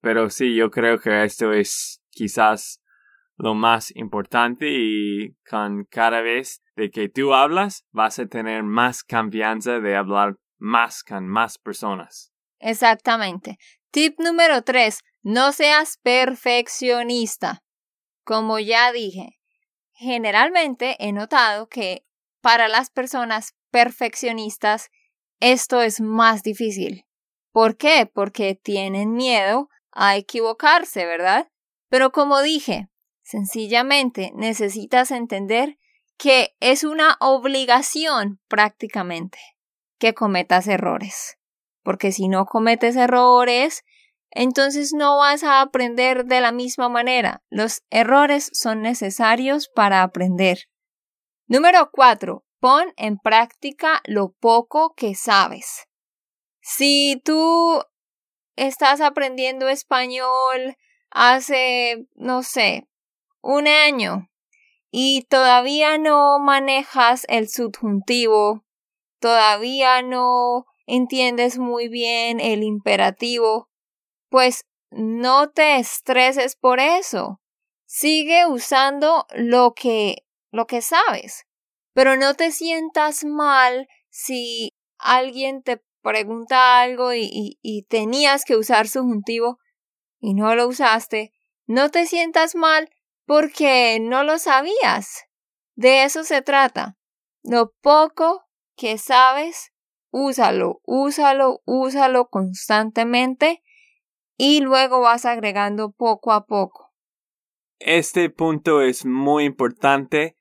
Pero 0.00 0.30
sí, 0.30 0.54
yo 0.54 0.70
creo 0.70 0.98
que 0.98 1.24
esto 1.24 1.52
es 1.52 2.02
quizás 2.10 2.82
lo 3.36 3.54
más 3.54 3.94
importante 3.96 4.66
y 4.68 5.34
con 5.48 5.84
cada 5.84 6.20
vez 6.20 6.62
de 6.76 6.90
que 6.90 7.08
tú 7.08 7.34
hablas 7.34 7.84
vas 7.90 8.18
a 8.18 8.26
tener 8.26 8.62
más 8.62 9.02
confianza 9.02 9.80
de 9.80 9.96
hablar 9.96 10.36
más 10.58 11.02
con 11.02 11.26
más 11.28 11.58
personas. 11.58 12.32
Exactamente. 12.58 13.58
Tip 13.90 14.18
número 14.18 14.62
tres, 14.62 15.00
no 15.22 15.52
seas 15.52 15.98
perfeccionista. 16.02 17.63
Como 18.24 18.58
ya 18.58 18.90
dije, 18.92 19.38
generalmente 19.92 20.96
he 20.98 21.12
notado 21.12 21.68
que 21.68 22.06
para 22.40 22.68
las 22.68 22.90
personas 22.90 23.54
perfeccionistas 23.70 24.90
esto 25.40 25.82
es 25.82 26.00
más 26.00 26.42
difícil. 26.42 27.04
¿Por 27.52 27.76
qué? 27.76 28.10
Porque 28.12 28.54
tienen 28.54 29.12
miedo 29.12 29.68
a 29.92 30.16
equivocarse, 30.16 31.06
¿verdad? 31.06 31.48
Pero 31.88 32.12
como 32.12 32.42
dije, 32.42 32.88
sencillamente 33.22 34.32
necesitas 34.34 35.10
entender 35.10 35.78
que 36.16 36.56
es 36.60 36.84
una 36.84 37.16
obligación 37.20 38.40
prácticamente 38.48 39.38
que 39.98 40.14
cometas 40.14 40.66
errores. 40.66 41.38
Porque 41.82 42.12
si 42.12 42.28
no 42.28 42.46
cometes 42.46 42.96
errores, 42.96 43.84
entonces 44.34 44.92
no 44.92 45.18
vas 45.18 45.44
a 45.44 45.60
aprender 45.60 46.24
de 46.26 46.40
la 46.40 46.52
misma 46.52 46.88
manera. 46.88 47.42
Los 47.50 47.82
errores 47.90 48.50
son 48.52 48.82
necesarios 48.82 49.68
para 49.68 50.02
aprender. 50.02 50.58
Número 51.46 51.90
cuatro, 51.92 52.44
pon 52.58 52.92
en 52.96 53.18
práctica 53.18 54.00
lo 54.04 54.32
poco 54.32 54.94
que 54.94 55.14
sabes. 55.14 55.86
Si 56.60 57.20
tú 57.24 57.82
estás 58.56 59.00
aprendiendo 59.00 59.68
español 59.68 60.76
hace, 61.10 62.06
no 62.14 62.42
sé, 62.42 62.88
un 63.40 63.68
año 63.68 64.30
y 64.90 65.26
todavía 65.28 65.98
no 65.98 66.38
manejas 66.38 67.24
el 67.28 67.48
subjuntivo, 67.48 68.64
todavía 69.20 70.02
no 70.02 70.64
entiendes 70.86 71.58
muy 71.58 71.88
bien 71.88 72.40
el 72.40 72.62
imperativo, 72.62 73.68
pues 74.34 74.64
no 74.90 75.50
te 75.50 75.76
estreses 75.76 76.56
por 76.56 76.80
eso. 76.80 77.40
Sigue 77.86 78.46
usando 78.46 79.26
lo 79.32 79.74
que 79.74 80.24
lo 80.50 80.66
que 80.66 80.82
sabes, 80.82 81.44
pero 81.92 82.16
no 82.16 82.34
te 82.34 82.50
sientas 82.50 83.24
mal 83.24 83.86
si 84.10 84.72
alguien 84.98 85.62
te 85.62 85.84
pregunta 86.02 86.80
algo 86.80 87.14
y, 87.14 87.60
y 87.62 87.84
tenías 87.84 88.44
que 88.44 88.56
usar 88.56 88.88
subjuntivo 88.88 89.58
y 90.18 90.34
no 90.34 90.56
lo 90.56 90.66
usaste. 90.66 91.32
No 91.68 91.90
te 91.90 92.04
sientas 92.04 92.56
mal 92.56 92.90
porque 93.26 94.00
no 94.00 94.24
lo 94.24 94.38
sabías. 94.38 95.26
De 95.76 96.02
eso 96.02 96.24
se 96.24 96.42
trata. 96.42 96.96
Lo 97.44 97.72
poco 97.80 98.42
que 98.74 98.98
sabes, 98.98 99.70
úsalo, 100.10 100.80
úsalo, 100.82 101.62
úsalo 101.66 102.26
constantemente 102.26 103.62
y 104.36 104.60
luego 104.60 105.00
vas 105.00 105.24
agregando 105.24 105.92
poco 105.92 106.32
a 106.32 106.46
poco. 106.46 106.92
Este 107.78 108.30
punto 108.30 108.82
es 108.82 109.04
muy 109.04 109.44
importante. 109.44 110.36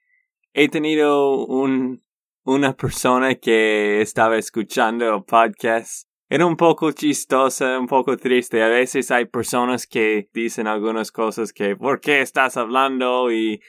He 0.53 0.69
tenido 0.69 1.45
un, 1.45 2.03
una 2.43 2.75
persona 2.75 3.35
que 3.35 4.01
estaba 4.01 4.37
escuchando 4.37 5.13
el 5.13 5.23
podcast 5.23 6.07
era 6.33 6.47
un 6.47 6.57
poco 6.57 6.91
chistosa, 6.91 7.77
un 7.77 7.85
poco 7.85 8.17
triste. 8.17 8.63
A 8.63 8.67
veces 8.67 9.11
hay 9.11 9.25
personas 9.25 9.85
que 9.85 10.29
dicen 10.33 10.65
algunas 10.65 11.11
cosas 11.11 11.53
que, 11.53 11.75
¿por 11.75 12.01
qué 12.01 12.21
estás 12.21 12.57
hablando? 12.57 13.31
Y 13.31 13.61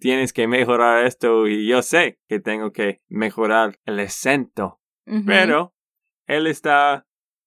tienes 0.00 0.32
que 0.32 0.48
mejorar 0.48 1.06
esto. 1.06 1.46
Y 1.46 1.68
yo 1.68 1.82
sé 1.82 2.18
que 2.26 2.40
tengo 2.40 2.72
que 2.72 3.00
mejorar 3.06 3.78
el 3.84 4.00
acento. 4.00 4.80
Pero 5.24 5.72
él 6.26 6.48
está 6.48 7.06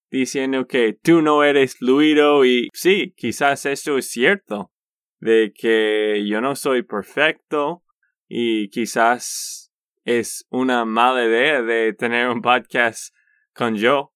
diciendo 0.10 0.68
que 0.68 0.94
tú 0.94 1.22
no 1.22 1.44
eres 1.44 1.78
fluido 1.78 2.46
y 2.46 2.70
sí, 2.74 3.14
quizás 3.16 3.66
esto 3.66 3.98
es 3.98 4.10
cierto. 4.10 4.72
De 5.20 5.52
que 5.54 6.24
yo 6.28 6.42
no 6.42 6.56
soy 6.56 6.84
perfecto 6.84 7.84
y 8.28 8.70
quizás 8.70 9.72
es 10.04 10.46
una 10.50 10.86
mala 10.86 11.26
idea 11.26 11.62
de 11.62 11.94
tener 11.94 12.30
un 12.30 12.42
podcast 12.42 13.14
con 13.54 13.76
yo 13.76 14.14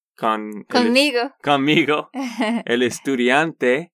conmigo. 0.67 1.33
conmigo, 1.43 2.09
el 2.65 2.83
estudiante, 2.83 3.91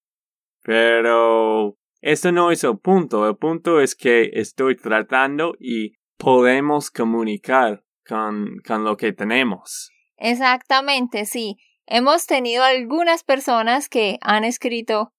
pero 0.62 1.78
eso 2.02 2.32
no 2.32 2.52
es 2.52 2.64
el 2.64 2.78
punto. 2.80 3.28
El 3.28 3.38
punto 3.38 3.80
es 3.80 3.96
que 3.96 4.32
estoy 4.34 4.76
tratando 4.76 5.56
y 5.60 5.94
podemos 6.18 6.92
comunicar 6.92 7.84
con, 8.06 8.58
con 8.66 8.84
lo 8.84 8.98
que 8.98 9.14
tenemos. 9.14 9.90
Exactamente, 10.18 11.26
sí. 11.26 11.58
Hemos 11.90 12.26
tenido 12.26 12.66
algunas 12.66 13.24
personas 13.24 13.88
que 13.88 14.20
han 14.22 14.44
escrito, 14.44 15.14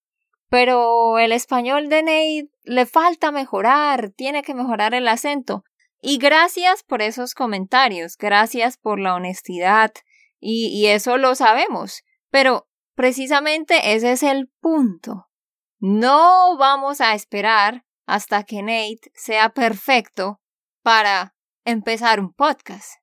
pero 0.51 1.19
el 1.19 1.33
español 1.33 1.89
de 1.89 2.03
Nate 2.03 2.51
le 2.63 2.85
falta 2.85 3.33
mejorar, 3.33 4.11
tiene 4.11 4.43
que 4.43 4.55
mejorar 4.55 4.93
el 4.93 5.09
acento. 5.09 5.65
Y 6.03 6.19
gracias 6.19 6.83
por 6.83 7.01
esos 7.01 7.35
comentarios, 7.35 8.19
gracias 8.19 8.77
por 8.77 9.01
la 9.01 9.15
honestidad, 9.15 9.93
y, 10.41 10.87
eso 10.87 11.17
lo 11.17 11.35
sabemos. 11.35 12.03
Pero 12.31 12.69
precisamente 12.95 13.95
ese 13.95 14.13
es 14.13 14.23
el 14.23 14.51
punto. 14.61 15.31
No 15.79 16.59
vamos 16.59 17.01
a 17.01 17.15
esperar 17.15 17.87
hasta 18.07 18.45
que 18.45 18.63
Nate 18.63 19.11
sea 19.15 19.49
perfecto 19.49 20.41
para 20.83 21.35
empezar 21.65 22.21
un 22.21 22.33
podcast. 22.33 23.01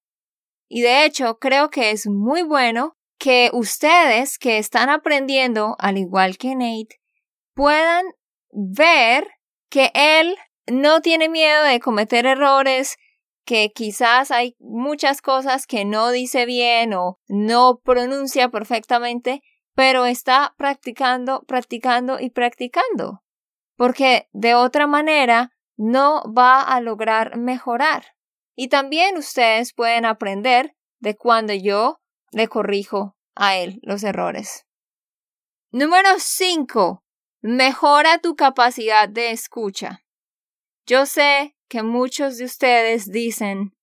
Y 0.68 0.82
de 0.82 1.04
hecho, 1.06 1.40
creo 1.40 1.72
que 1.72 1.90
es 1.92 2.08
muy 2.08 2.44
bueno 2.44 2.96
que 3.26 3.50
ustedes 3.54 4.38
que 4.38 4.60
están 4.60 4.92
aprendiendo, 4.92 5.76
al 5.80 5.98
igual 5.98 6.38
que 6.38 6.54
Nate, 6.54 7.02
puedan 7.56 8.06
ver 8.52 9.28
que 9.68 9.90
él 9.96 10.36
no 10.68 11.02
tiene 11.02 11.28
miedo 11.28 11.64
de 11.64 11.80
cometer 11.80 12.28
errores, 12.28 12.98
que 13.44 13.72
quizás 13.74 14.30
hay 14.30 14.56
muchas 14.60 15.24
cosas 15.24 15.66
que 15.66 15.86
no 15.86 16.12
dice 16.12 16.46
bien 16.46 16.94
o 16.94 17.20
no 17.28 17.82
pronuncia 17.84 18.50
perfectamente, 18.50 19.42
pero 19.74 20.06
está 20.06 20.54
practicando, 20.56 21.46
practicando 21.48 22.20
y 22.20 22.30
practicando, 22.30 23.24
porque 23.76 24.30
de 24.34 24.54
otra 24.54 24.86
manera 24.86 25.52
no 25.78 26.22
va 26.32 26.62
a 26.62 26.80
lograr 26.80 27.38
mejorar. 27.38 28.06
Y 28.56 28.68
también 28.68 29.18
ustedes 29.18 29.74
pueden 29.74 30.06
aprender 30.06 30.76
de 31.00 31.16
cuando 31.16 31.54
yo 31.56 32.02
le 32.36 32.50
corrijo 32.50 33.16
a 33.34 33.56
él 33.56 33.80
los 33.82 34.04
errores. 34.04 34.66
Número 35.72 36.10
5. 36.18 37.02
Mejora 37.42 38.18
tu 38.18 38.36
capacidad 38.36 39.08
de 39.08 39.32
escucha. 39.32 40.04
Yo 40.86 41.06
sé 41.06 41.56
que 41.70 41.82
muchos 41.82 42.38
de 42.38 42.44
ustedes 42.44 43.10
dicen, 43.10 43.74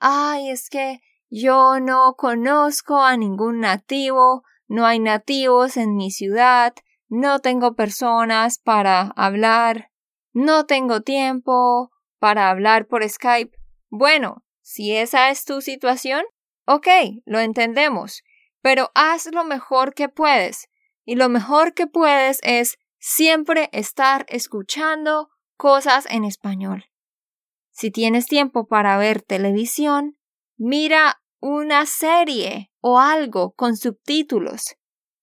ay, 0.00 0.50
es 0.50 0.68
que 0.68 1.00
yo 1.30 1.78
no 1.78 2.14
conozco 2.16 3.00
a 3.00 3.16
ningún 3.16 3.60
nativo, 3.60 4.42
no 4.66 4.84
hay 4.84 4.98
nativos 4.98 5.76
en 5.76 5.94
mi 5.94 6.10
ciudad, 6.10 6.74
no 7.08 7.38
tengo 7.38 7.76
personas 7.76 8.58
para 8.58 9.12
hablar, 9.14 9.92
no 10.32 10.66
tengo 10.66 11.02
tiempo 11.02 11.92
para 12.18 12.50
hablar 12.50 12.88
por 12.88 13.08
Skype. 13.08 13.56
Bueno, 13.90 14.44
si 14.60 14.96
esa 14.96 15.30
es 15.30 15.44
tu 15.44 15.60
situación, 15.60 16.24
ok, 16.66 16.88
lo 17.24 17.40
entendemos, 17.40 18.22
pero 18.60 18.90
haz 18.94 19.28
lo 19.32 19.44
mejor 19.44 19.94
que 19.94 20.08
puedes. 20.08 20.68
Y 21.04 21.16
lo 21.16 21.28
mejor 21.28 21.74
que 21.74 21.86
puedes 21.86 22.38
es 22.42 22.78
siempre 22.98 23.68
estar 23.72 24.24
escuchando 24.28 25.30
cosas 25.56 26.06
en 26.10 26.24
español. 26.24 26.86
Si 27.72 27.90
tienes 27.90 28.26
tiempo 28.26 28.66
para 28.68 28.96
ver 28.98 29.22
televisión, 29.22 30.18
mira 30.56 31.22
una 31.40 31.86
serie 31.86 32.70
o 32.80 33.00
algo 33.00 33.52
con 33.52 33.76
subtítulos. 33.76 34.76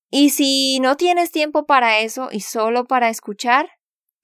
Y 0.09 0.31
si 0.31 0.79
no 0.79 0.97
tienes 0.97 1.31
tiempo 1.31 1.65
para 1.65 1.99
eso 1.99 2.29
y 2.31 2.41
solo 2.41 2.85
para 2.85 3.09
escuchar, 3.09 3.69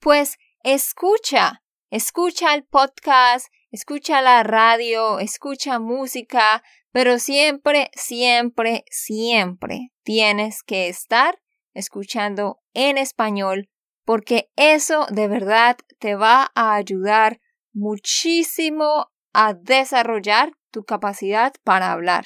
pues 0.00 0.36
escucha, 0.64 1.62
escucha 1.90 2.54
el 2.54 2.64
podcast, 2.64 3.46
escucha 3.70 4.20
la 4.20 4.42
radio, 4.42 5.20
escucha 5.20 5.78
música, 5.78 6.62
pero 6.96 7.18
siempre, 7.18 7.90
siempre, 7.92 8.86
siempre 8.90 9.92
tienes 10.02 10.62
que 10.62 10.88
estar 10.88 11.38
escuchando 11.74 12.62
en 12.72 12.96
español 12.96 13.68
porque 14.06 14.48
eso 14.56 15.04
de 15.10 15.28
verdad 15.28 15.76
te 15.98 16.14
va 16.14 16.50
a 16.54 16.74
ayudar 16.74 17.38
muchísimo 17.74 19.12
a 19.34 19.52
desarrollar 19.52 20.52
tu 20.70 20.84
capacidad 20.84 21.52
para 21.64 21.92
hablar. 21.92 22.24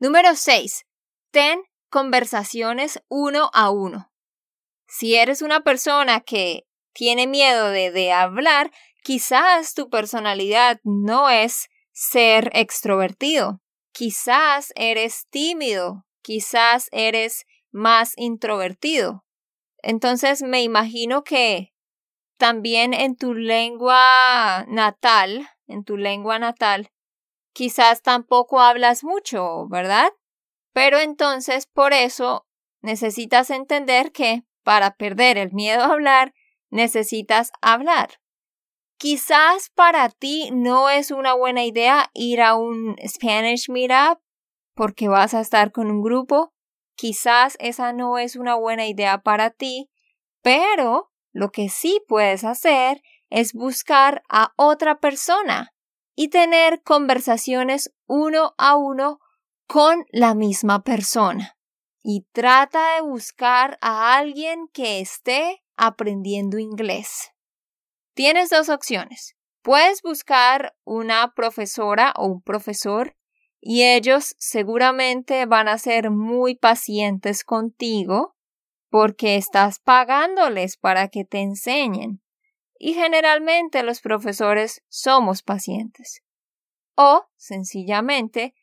Número 0.00 0.34
6. 0.34 0.84
Ten 1.30 1.62
conversaciones 1.88 3.02
uno 3.08 3.50
a 3.54 3.70
uno. 3.70 4.12
Si 4.86 5.14
eres 5.14 5.40
una 5.40 5.60
persona 5.60 6.20
que 6.20 6.66
tiene 6.92 7.26
miedo 7.26 7.70
de, 7.70 7.90
de 7.90 8.12
hablar, 8.12 8.70
quizás 9.02 9.72
tu 9.72 9.88
personalidad 9.88 10.78
no 10.84 11.30
es 11.30 11.70
ser 11.96 12.50
extrovertido. 12.52 13.62
Quizás 13.92 14.70
eres 14.76 15.26
tímido, 15.30 16.04
quizás 16.20 16.88
eres 16.92 17.46
más 17.70 18.12
introvertido. 18.18 19.24
Entonces 19.82 20.42
me 20.42 20.62
imagino 20.62 21.24
que 21.24 21.72
también 22.36 22.92
en 22.92 23.16
tu 23.16 23.32
lengua 23.32 24.66
natal, 24.68 25.48
en 25.66 25.84
tu 25.84 25.96
lengua 25.96 26.38
natal, 26.38 26.90
quizás 27.54 28.02
tampoco 28.02 28.60
hablas 28.60 29.02
mucho, 29.02 29.66
¿verdad? 29.68 30.12
Pero 30.74 30.98
entonces 30.98 31.66
por 31.66 31.94
eso 31.94 32.46
necesitas 32.82 33.48
entender 33.48 34.12
que 34.12 34.44
para 34.62 34.96
perder 34.96 35.38
el 35.38 35.52
miedo 35.52 35.84
a 35.84 35.92
hablar, 35.92 36.34
necesitas 36.68 37.52
hablar. 37.62 38.18
Quizás 38.98 39.70
para 39.74 40.08
ti 40.08 40.50
no 40.52 40.88
es 40.88 41.10
una 41.10 41.34
buena 41.34 41.64
idea 41.64 42.10
ir 42.14 42.40
a 42.40 42.54
un 42.54 42.96
Spanish 43.06 43.68
Meetup 43.68 44.20
porque 44.74 45.08
vas 45.08 45.34
a 45.34 45.40
estar 45.40 45.70
con 45.70 45.90
un 45.90 46.02
grupo. 46.02 46.54
Quizás 46.94 47.56
esa 47.60 47.92
no 47.92 48.16
es 48.16 48.36
una 48.36 48.54
buena 48.54 48.86
idea 48.86 49.22
para 49.22 49.50
ti, 49.50 49.90
pero 50.40 51.10
lo 51.32 51.50
que 51.50 51.68
sí 51.68 52.00
puedes 52.08 52.42
hacer 52.44 53.02
es 53.28 53.52
buscar 53.52 54.22
a 54.30 54.54
otra 54.56 54.98
persona 54.98 55.74
y 56.14 56.28
tener 56.28 56.82
conversaciones 56.82 57.92
uno 58.06 58.54
a 58.56 58.76
uno 58.76 59.18
con 59.66 60.06
la 60.10 60.34
misma 60.34 60.82
persona. 60.84 61.58
Y 62.02 62.26
trata 62.32 62.94
de 62.94 63.02
buscar 63.02 63.76
a 63.82 64.16
alguien 64.16 64.68
que 64.72 65.00
esté 65.00 65.62
aprendiendo 65.76 66.58
inglés. 66.58 67.35
Tienes 68.16 68.48
dos 68.48 68.70
opciones. 68.70 69.36
Puedes 69.60 70.00
buscar 70.00 70.74
una 70.84 71.34
profesora 71.34 72.14
o 72.16 72.24
un 72.28 72.40
profesor 72.40 73.14
y 73.60 73.82
ellos 73.82 74.34
seguramente 74.38 75.44
van 75.44 75.68
a 75.68 75.76
ser 75.76 76.10
muy 76.10 76.54
pacientes 76.54 77.44
contigo 77.44 78.34
porque 78.88 79.36
estás 79.36 79.80
pagándoles 79.80 80.78
para 80.78 81.08
que 81.08 81.26
te 81.26 81.40
enseñen. 81.40 82.22
Y 82.78 82.94
generalmente 82.94 83.82
los 83.82 84.00
profesores 84.00 84.82
somos 84.88 85.42
pacientes. 85.42 86.22
O, 86.94 87.26
sencillamente, 87.36 88.54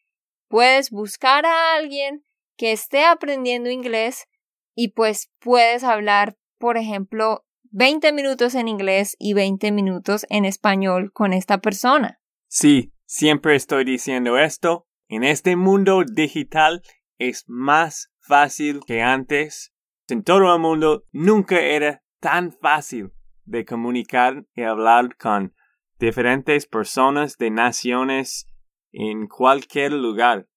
puedes 0.47 0.89
buscar 0.89 1.45
a 1.45 1.75
alguien 1.75 2.25
que 2.57 2.71
esté 2.71 3.05
aprendiendo 3.05 3.69
inglés 3.69 4.25
y 4.73 4.93
pues 4.93 5.29
puedes 5.37 5.83
hablar, 5.83 6.39
por 6.57 6.77
ejemplo, 6.77 7.45
20 7.75 8.13
minutos 8.13 8.53
en 8.53 8.67
inglés 8.67 9.15
y 9.17 9.33
20 9.33 9.71
minutos 9.71 10.27
en 10.29 10.45
español 10.45 11.11
con 11.11 11.33
esta 11.33 11.57
persona. 11.57 12.19
Sí, 12.47 12.93
siempre 13.05 13.55
estoy 13.55 13.83
diciendo 13.83 14.37
esto. 14.37 14.85
En 15.07 15.23
este 15.23 15.55
mundo 15.55 16.03
digital 16.05 16.83
es 17.17 17.45
más 17.47 18.11
fácil 18.19 18.81
que 18.85 19.01
antes. 19.01 19.73
En 20.07 20.23
todo 20.23 20.53
el 20.53 20.61
mundo 20.61 21.05
nunca 21.11 21.59
era 21.61 22.03
tan 22.19 22.51
fácil 22.51 23.11
de 23.45 23.65
comunicar 23.65 24.45
y 24.53 24.61
hablar 24.61 25.17
con 25.17 25.55
diferentes 25.97 26.67
personas 26.67 27.37
de 27.37 27.49
naciones 27.49 28.45
en 28.91 29.25
cualquier 29.25 29.93
lugar. 29.93 30.47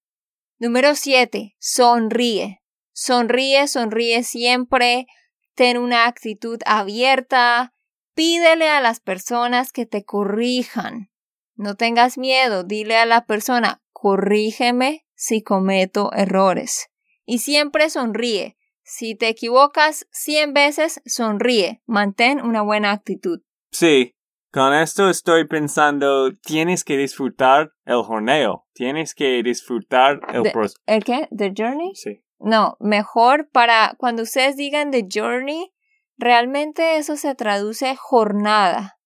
Número 0.58 0.94
7. 0.94 1.54
Sonríe. 1.58 2.62
Sonríe, 2.92 3.68
sonríe 3.68 4.22
siempre. 4.22 5.06
Ten 5.54 5.76
una 5.76 6.06
actitud 6.06 6.60
abierta. 6.64 7.74
Pídele 8.14 8.70
a 8.70 8.80
las 8.80 9.00
personas 9.00 9.72
que 9.72 9.84
te 9.84 10.04
corrijan. 10.04 11.10
No 11.56 11.74
tengas 11.74 12.16
miedo. 12.16 12.64
Dile 12.64 12.96
a 12.96 13.04
la 13.04 13.26
persona, 13.26 13.82
corrígeme 13.92 15.05
si 15.16 15.42
cometo 15.42 16.12
errores. 16.12 16.88
Y 17.24 17.38
siempre 17.38 17.90
sonríe. 17.90 18.56
Si 18.84 19.16
te 19.16 19.28
equivocas 19.28 20.06
cien 20.12 20.54
veces, 20.54 21.00
sonríe. 21.04 21.82
Mantén 21.86 22.40
una 22.40 22.62
buena 22.62 22.92
actitud. 22.92 23.40
Sí, 23.72 24.14
con 24.52 24.72
esto 24.72 25.10
estoy 25.10 25.46
pensando, 25.46 26.32
tienes 26.32 26.84
que 26.84 26.96
disfrutar 26.96 27.72
el 27.84 28.02
jorneo, 28.02 28.66
tienes 28.72 29.14
que 29.14 29.42
disfrutar 29.42 30.20
el 30.32 30.50
proceso. 30.52 30.80
¿El 30.86 31.04
qué? 31.04 31.28
¿The 31.30 31.52
journey? 31.54 31.94
Sí. 31.94 32.22
No, 32.38 32.76
mejor 32.80 33.50
para 33.50 33.96
cuando 33.98 34.22
ustedes 34.22 34.56
digan 34.56 34.92
the 34.92 35.06
journey, 35.12 35.74
realmente 36.16 36.96
eso 36.96 37.16
se 37.16 37.34
traduce 37.34 37.96
jornada. 37.96 38.98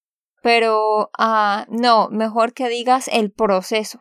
Pero, 0.43 1.11
ah, 1.19 1.67
no, 1.69 2.09
mejor 2.11 2.53
que 2.53 2.69
digas 2.69 3.09
el 3.09 3.33
proceso. 3.33 4.01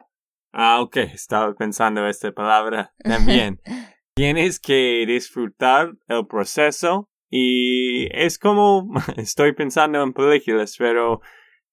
Ah, 0.51 0.81
ok, 0.81 0.97
estaba 0.97 1.53
pensando 1.53 2.07
esta 2.07 2.31
palabra 2.31 2.93
también. 3.03 3.61
Tienes 4.15 4.59
que 4.59 5.05
disfrutar 5.07 5.93
el 6.07 6.27
proceso 6.27 7.09
y 7.29 8.07
es 8.11 8.39
como 8.39 8.89
estoy 9.17 9.53
pensando 9.53 10.01
en 10.01 10.13
películas, 10.13 10.75
pero 10.77 11.21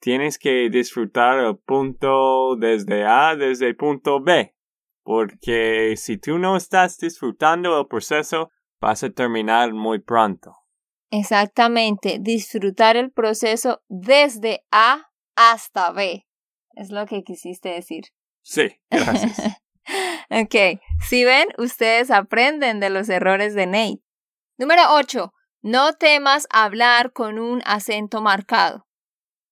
tienes 0.00 0.38
que 0.38 0.68
disfrutar 0.70 1.38
el 1.38 1.56
punto 1.58 2.56
desde 2.56 3.04
A 3.04 3.34
desde 3.34 3.68
el 3.68 3.76
punto 3.76 4.20
B. 4.20 4.54
Porque 5.02 5.94
si 5.96 6.18
tú 6.18 6.38
no 6.38 6.56
estás 6.56 6.98
disfrutando 6.98 7.78
el 7.80 7.86
proceso, 7.86 8.50
vas 8.80 9.02
a 9.04 9.10
terminar 9.10 9.72
muy 9.72 10.00
pronto. 10.00 10.56
Exactamente, 11.10 12.18
disfrutar 12.20 12.96
el 12.96 13.12
proceso 13.12 13.82
desde 13.88 14.64
A 14.72 15.10
hasta 15.36 15.92
B. 15.92 16.26
Es 16.74 16.90
lo 16.90 17.06
que 17.06 17.22
quisiste 17.22 17.68
decir. 17.68 18.04
Sí, 18.48 18.80
gracias. 18.88 19.38
ok, 20.30 20.80
si 21.00 21.24
ven, 21.24 21.48
ustedes 21.58 22.12
aprenden 22.12 22.78
de 22.78 22.90
los 22.90 23.08
errores 23.08 23.56
de 23.56 23.66
Nate. 23.66 24.04
Número 24.56 24.82
8. 24.90 25.32
No 25.62 25.94
temas 25.94 26.46
hablar 26.50 27.12
con 27.12 27.40
un 27.40 27.60
acento 27.64 28.20
marcado. 28.20 28.86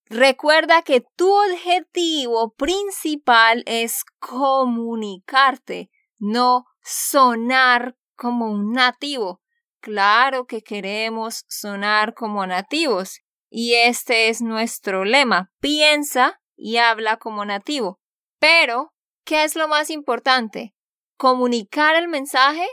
Recuerda 0.06 0.82
que 0.82 1.04
tu 1.16 1.28
objetivo 1.28 2.54
principal 2.54 3.64
es 3.66 4.04
comunicarte, 4.20 5.90
no 6.18 6.64
sonar 6.80 7.96
como 8.14 8.46
un 8.46 8.70
nativo. 8.74 9.42
Claro 9.80 10.46
que 10.46 10.62
queremos 10.62 11.44
sonar 11.48 12.14
como 12.14 12.46
nativos 12.46 13.22
y 13.50 13.74
este 13.74 14.28
es 14.28 14.40
nuestro 14.40 15.04
lema. 15.04 15.50
Piensa 15.58 16.40
y 16.54 16.76
habla 16.76 17.16
como 17.16 17.44
nativo. 17.44 17.98
Pero, 18.46 18.92
¿qué 19.24 19.44
es 19.44 19.56
lo 19.56 19.68
más 19.68 19.88
importante? 19.88 20.74
¿Comunicar 21.16 21.96
el 21.96 22.08
mensaje 22.08 22.66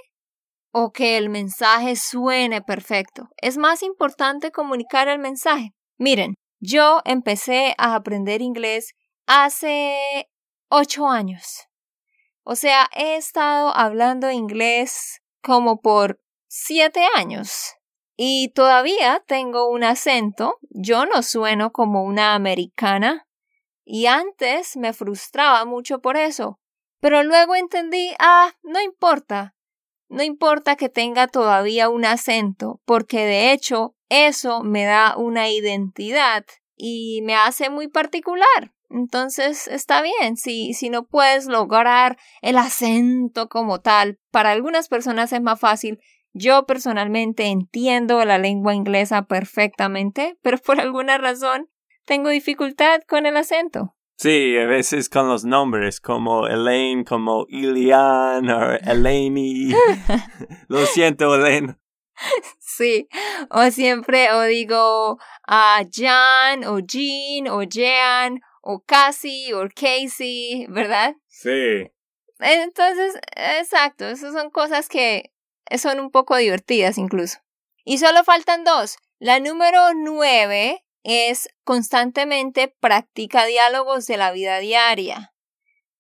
o 0.74 0.92
que 0.92 1.16
el 1.16 1.30
mensaje 1.30 1.96
suene 1.96 2.62
perfecto? 2.62 3.30
Es 3.38 3.56
más 3.56 3.82
importante 3.82 4.52
comunicar 4.52 5.08
el 5.08 5.20
mensaje. 5.20 5.74
Miren, 5.98 6.36
yo 6.60 7.00
empecé 7.06 7.74
a 7.78 7.96
aprender 7.96 8.42
inglés 8.42 8.96
hace 9.28 10.28
ocho 10.68 11.08
años. 11.08 11.70
O 12.44 12.56
sea, 12.56 12.90
he 12.94 13.16
estado 13.16 13.74
hablando 13.74 14.30
inglés 14.30 15.22
como 15.42 15.80
por 15.80 16.20
siete 16.50 17.08
años. 17.16 17.76
Y 18.18 18.50
todavía 18.50 19.24
tengo 19.26 19.70
un 19.70 19.86
acento. 19.86 20.58
Yo 20.70 21.06
no 21.06 21.24
sueno 21.24 21.72
como 21.72 22.04
una 22.04 22.36
americana. 22.36 23.26
Y 23.94 24.06
antes 24.06 24.78
me 24.78 24.94
frustraba 24.94 25.66
mucho 25.66 26.00
por 26.00 26.16
eso. 26.16 26.62
Pero 27.02 27.24
luego 27.24 27.56
entendí, 27.56 28.14
ah, 28.20 28.54
no 28.64 28.80
importa. 28.80 29.54
No 30.08 30.24
importa 30.24 30.78
que 30.78 30.88
tenga 30.88 31.28
todavía 31.28 31.90
un 31.90 32.06
acento, 32.06 32.80
porque 32.86 33.26
de 33.26 33.52
hecho 33.52 33.94
eso 34.08 34.64
me 34.64 34.86
da 34.86 35.18
una 35.18 35.50
identidad 35.50 36.46
y 36.78 37.20
me 37.24 37.36
hace 37.36 37.70
muy 37.70 37.90
particular. 37.90 38.74
Entonces 38.90 39.68
está 39.68 40.02
bien, 40.02 40.38
si, 40.38 40.74
si 40.74 40.90
no 40.90 41.06
puedes 41.06 41.48
lograr 41.48 42.18
el 42.42 42.58
acento 42.60 43.50
como 43.50 43.82
tal, 43.82 44.20
para 44.32 44.52
algunas 44.52 44.88
personas 44.88 45.34
es 45.34 45.42
más 45.42 45.60
fácil. 45.60 46.00
Yo 46.32 46.66
personalmente 46.66 47.48
entiendo 47.48 48.24
la 48.24 48.38
lengua 48.38 48.74
inglesa 48.74 49.24
perfectamente, 49.24 50.38
pero 50.42 50.60
por 50.60 50.80
alguna 50.80 51.18
razón 51.18 51.68
tengo 52.12 52.30
dificultad 52.30 53.00
con 53.08 53.26
el 53.26 53.38
acento. 53.38 53.96
Sí, 54.18 54.58
a 54.58 54.66
veces 54.66 55.08
con 55.08 55.30
los 55.30 55.46
nombres 55.46 56.02
como 56.02 56.46
Elaine, 56.46 57.06
como 57.06 57.46
Ilian 57.48 58.50
o 58.50 58.74
Elaine. 58.74 59.74
Lo 60.68 60.86
siento, 60.88 61.34
Elaine. 61.34 61.80
Sí, 62.60 63.08
o 63.50 63.72
siempre 63.72 64.30
o 64.34 64.42
digo 64.42 65.20
a 65.48 65.82
uh, 65.82 65.90
Jan 65.90 66.66
o 66.66 66.80
Jean 66.80 67.48
o 67.48 67.64
Jean 67.64 68.42
o 68.62 68.84
Cassie 68.86 69.54
o 69.54 69.70
Casey, 69.74 70.66
¿verdad? 70.68 71.16
Sí. 71.30 71.94
Entonces, 72.40 73.18
exacto, 73.38 74.06
esas 74.06 74.34
son 74.34 74.50
cosas 74.50 74.90
que 74.90 75.32
son 75.78 76.02
un 76.02 76.12
poco 76.12 76.36
divertidas 76.36 76.98
incluso. 76.98 77.40
Y 77.86 78.00
solo 78.00 78.26
faltan 78.26 78.66
dos. 78.66 78.98
La 79.18 79.40
número 79.40 79.94
nueve 79.96 80.84
es 81.04 81.50
constantemente 81.64 82.74
practica 82.80 83.46
diálogos 83.46 84.08
de 84.08 84.18
la 84.18 84.32
vida 84.32 84.60
diaria. 84.60 85.34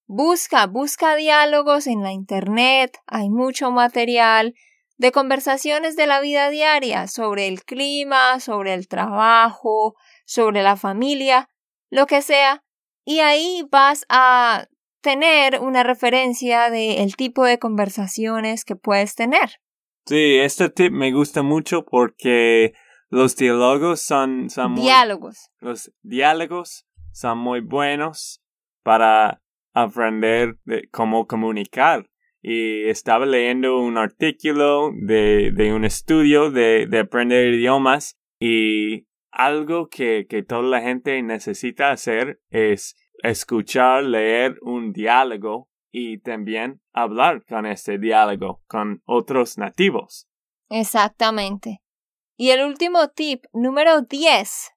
Busca, 0.07 0.67
busca 0.67 1.15
diálogos 1.15 1.87
en 1.87 2.03
la 2.03 2.11
Internet, 2.11 2.97
hay 3.07 3.29
mucho 3.29 3.71
material 3.71 4.53
de 4.97 5.11
conversaciones 5.11 5.95
de 5.95 6.05
la 6.05 6.21
vida 6.21 6.49
diaria 6.49 7.07
sobre 7.07 7.47
el 7.47 7.63
clima, 7.63 8.39
sobre 8.39 8.73
el 8.73 8.87
trabajo, 8.87 9.95
sobre 10.25 10.61
la 10.61 10.75
familia, 10.75 11.49
lo 11.89 12.05
que 12.05 12.21
sea, 12.21 12.63
y 13.05 13.19
ahí 13.19 13.65
vas 13.71 14.05
a 14.09 14.67
tener 15.01 15.59
una 15.59 15.83
referencia 15.83 16.69
del 16.69 17.15
tipo 17.15 17.43
de 17.45 17.57
conversaciones 17.57 18.63
que 18.63 18.75
puedes 18.75 19.15
tener. 19.15 19.59
Sí, 20.05 20.37
este 20.37 20.69
tip 20.69 20.91
me 20.91 21.11
gusta 21.11 21.41
mucho 21.41 21.85
porque 21.85 22.73
los 23.11 23.35
diálogos 23.35 24.01
son, 24.01 24.49
son 24.49 24.75
diálogos. 24.75 25.51
los 25.59 25.91
diálogos 26.01 26.87
son 27.11 27.37
muy 27.37 27.59
buenos 27.59 28.41
para 28.83 29.41
aprender 29.73 30.57
de 30.63 30.89
cómo 30.89 31.27
comunicar. 31.27 32.09
Y 32.41 32.85
estaba 32.89 33.25
leyendo 33.25 33.79
un 33.79 33.97
artículo 33.97 34.91
de, 34.93 35.51
de 35.53 35.73
un 35.73 35.85
estudio 35.85 36.49
de, 36.49 36.87
de 36.87 36.99
aprender 36.99 37.53
idiomas 37.53 38.17
y 38.39 39.05
algo 39.29 39.89
que, 39.89 40.25
que 40.27 40.41
toda 40.41 40.63
la 40.63 40.81
gente 40.81 41.21
necesita 41.21 41.91
hacer 41.91 42.39
es 42.49 42.95
escuchar, 43.21 44.03
leer 44.03 44.57
un 44.61 44.91
diálogo 44.93 45.69
y 45.91 46.19
también 46.19 46.81
hablar 46.93 47.43
con 47.45 47.65
este 47.65 47.99
diálogo 47.99 48.63
con 48.67 49.01
otros 49.05 49.57
nativos. 49.57 50.27
Exactamente. 50.69 51.80
Y 52.41 52.49
el 52.49 52.65
último 52.65 53.07
tip, 53.09 53.45
número 53.53 54.01
10. 54.01 54.71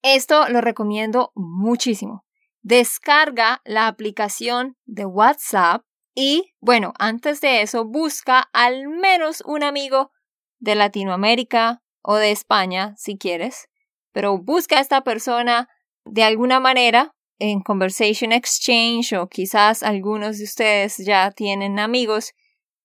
Esto 0.00 0.48
lo 0.48 0.62
recomiendo 0.62 1.32
muchísimo. 1.34 2.24
Descarga 2.62 3.60
la 3.66 3.88
aplicación 3.88 4.78
de 4.86 5.04
WhatsApp 5.04 5.84
y, 6.14 6.54
bueno, 6.60 6.94
antes 6.98 7.42
de 7.42 7.60
eso, 7.60 7.84
busca 7.84 8.48
al 8.54 8.88
menos 8.88 9.42
un 9.44 9.64
amigo 9.64 10.12
de 10.60 10.74
Latinoamérica 10.76 11.82
o 12.00 12.14
de 12.16 12.30
España, 12.30 12.94
si 12.96 13.18
quieres, 13.18 13.68
pero 14.12 14.38
busca 14.38 14.78
a 14.78 14.80
esta 14.80 15.02
persona 15.02 15.68
de 16.06 16.24
alguna 16.24 16.58
manera 16.58 17.14
en 17.38 17.60
Conversation 17.60 18.32
Exchange 18.32 19.12
o 19.12 19.28
quizás 19.28 19.82
algunos 19.82 20.38
de 20.38 20.44
ustedes 20.44 20.96
ya 20.96 21.30
tienen 21.32 21.80
amigos. 21.80 22.32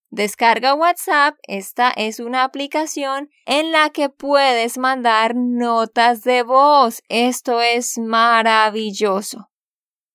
Descarga 0.09 0.73
WhatsApp. 0.73 1.35
Esta 1.43 1.91
es 1.91 2.19
una 2.19 2.43
aplicación 2.43 3.29
en 3.45 3.71
la 3.71 3.89
que 3.89 4.09
puedes 4.09 4.77
mandar 4.77 5.35
notas 5.35 6.21
de 6.21 6.43
voz. 6.43 7.01
Esto 7.09 7.61
es 7.61 7.97
maravilloso. 7.97 9.49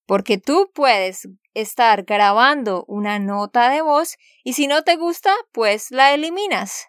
Porque 0.07 0.38
tú 0.38 0.70
puedes 0.74 1.29
estar 1.55 2.05
grabando 2.05 2.85
una 2.88 3.18
nota 3.18 3.68
de 3.68 3.83
voz 3.83 4.16
y 4.44 4.55
si 4.55 4.66
no 4.66 4.83
te 4.83 4.96
gusta, 4.96 5.35
pues 5.53 5.90
la 5.90 6.14
eliminas. 6.14 6.88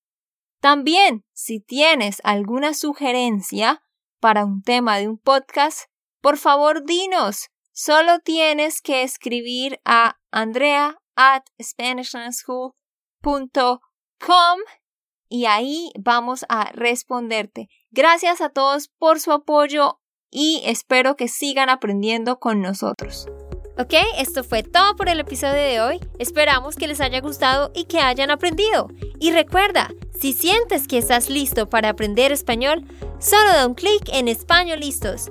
También, 0.61 1.25
si 1.33 1.61
tienes 1.61 2.21
alguna 2.23 2.75
sugerencia 2.75 3.83
para 4.21 4.45
un 4.45 4.63
tema 4.63 4.99
de 4.99 5.09
un 5.09 5.19
podcast, 5.19 5.89
por 6.21 6.37
favor 6.37 6.85
dinos. 6.85 7.49
Solo 7.73 8.19
tienes 8.19 8.83
que 8.83 9.03
escribir 9.03 9.81
a 9.85 10.21
Andrea 10.31 11.00
at 11.17 11.43
SpanishLandSchool.com 11.61 14.59
y 15.29 15.47
ahí 15.47 15.91
vamos 15.99 16.45
a 16.49 16.71
responderte. 16.73 17.69
Gracias 17.91 18.41
a 18.41 18.51
todos 18.51 18.89
por 18.99 19.21
su 19.21 19.33
apoyo 19.33 20.01
y 20.31 20.63
espero 20.65 21.17
que 21.17 21.29
sigan 21.29 21.71
aprendiendo 21.71 22.39
con 22.39 22.61
nosotros. 22.61 23.27
Ok, 23.79 23.95
esto 24.19 24.45
fue 24.45 24.63
todo 24.63 24.95
por 24.97 25.09
el 25.09 25.21
episodio 25.21 25.55
de 25.55 25.81
hoy. 25.81 26.01
Esperamos 26.19 26.77
que 26.77 26.87
les 26.87 27.01
haya 27.01 27.21
gustado 27.21 27.71
y 27.75 27.85
que 27.85 28.01
hayan 28.01 28.31
aprendido. 28.31 28.89
Y 29.19 29.33
recuerda, 29.33 29.91
si 30.21 30.35
sientes 30.35 30.87
que 30.87 30.99
estás 30.99 31.31
listo 31.31 31.71
para 31.71 31.89
aprender 31.89 32.31
español, 32.31 32.85
solo 33.19 33.53
da 33.53 33.67
un 33.67 33.75
clic 33.75 34.03
en 34.13 34.29
Español 34.29 34.81
Listos. 34.81 35.31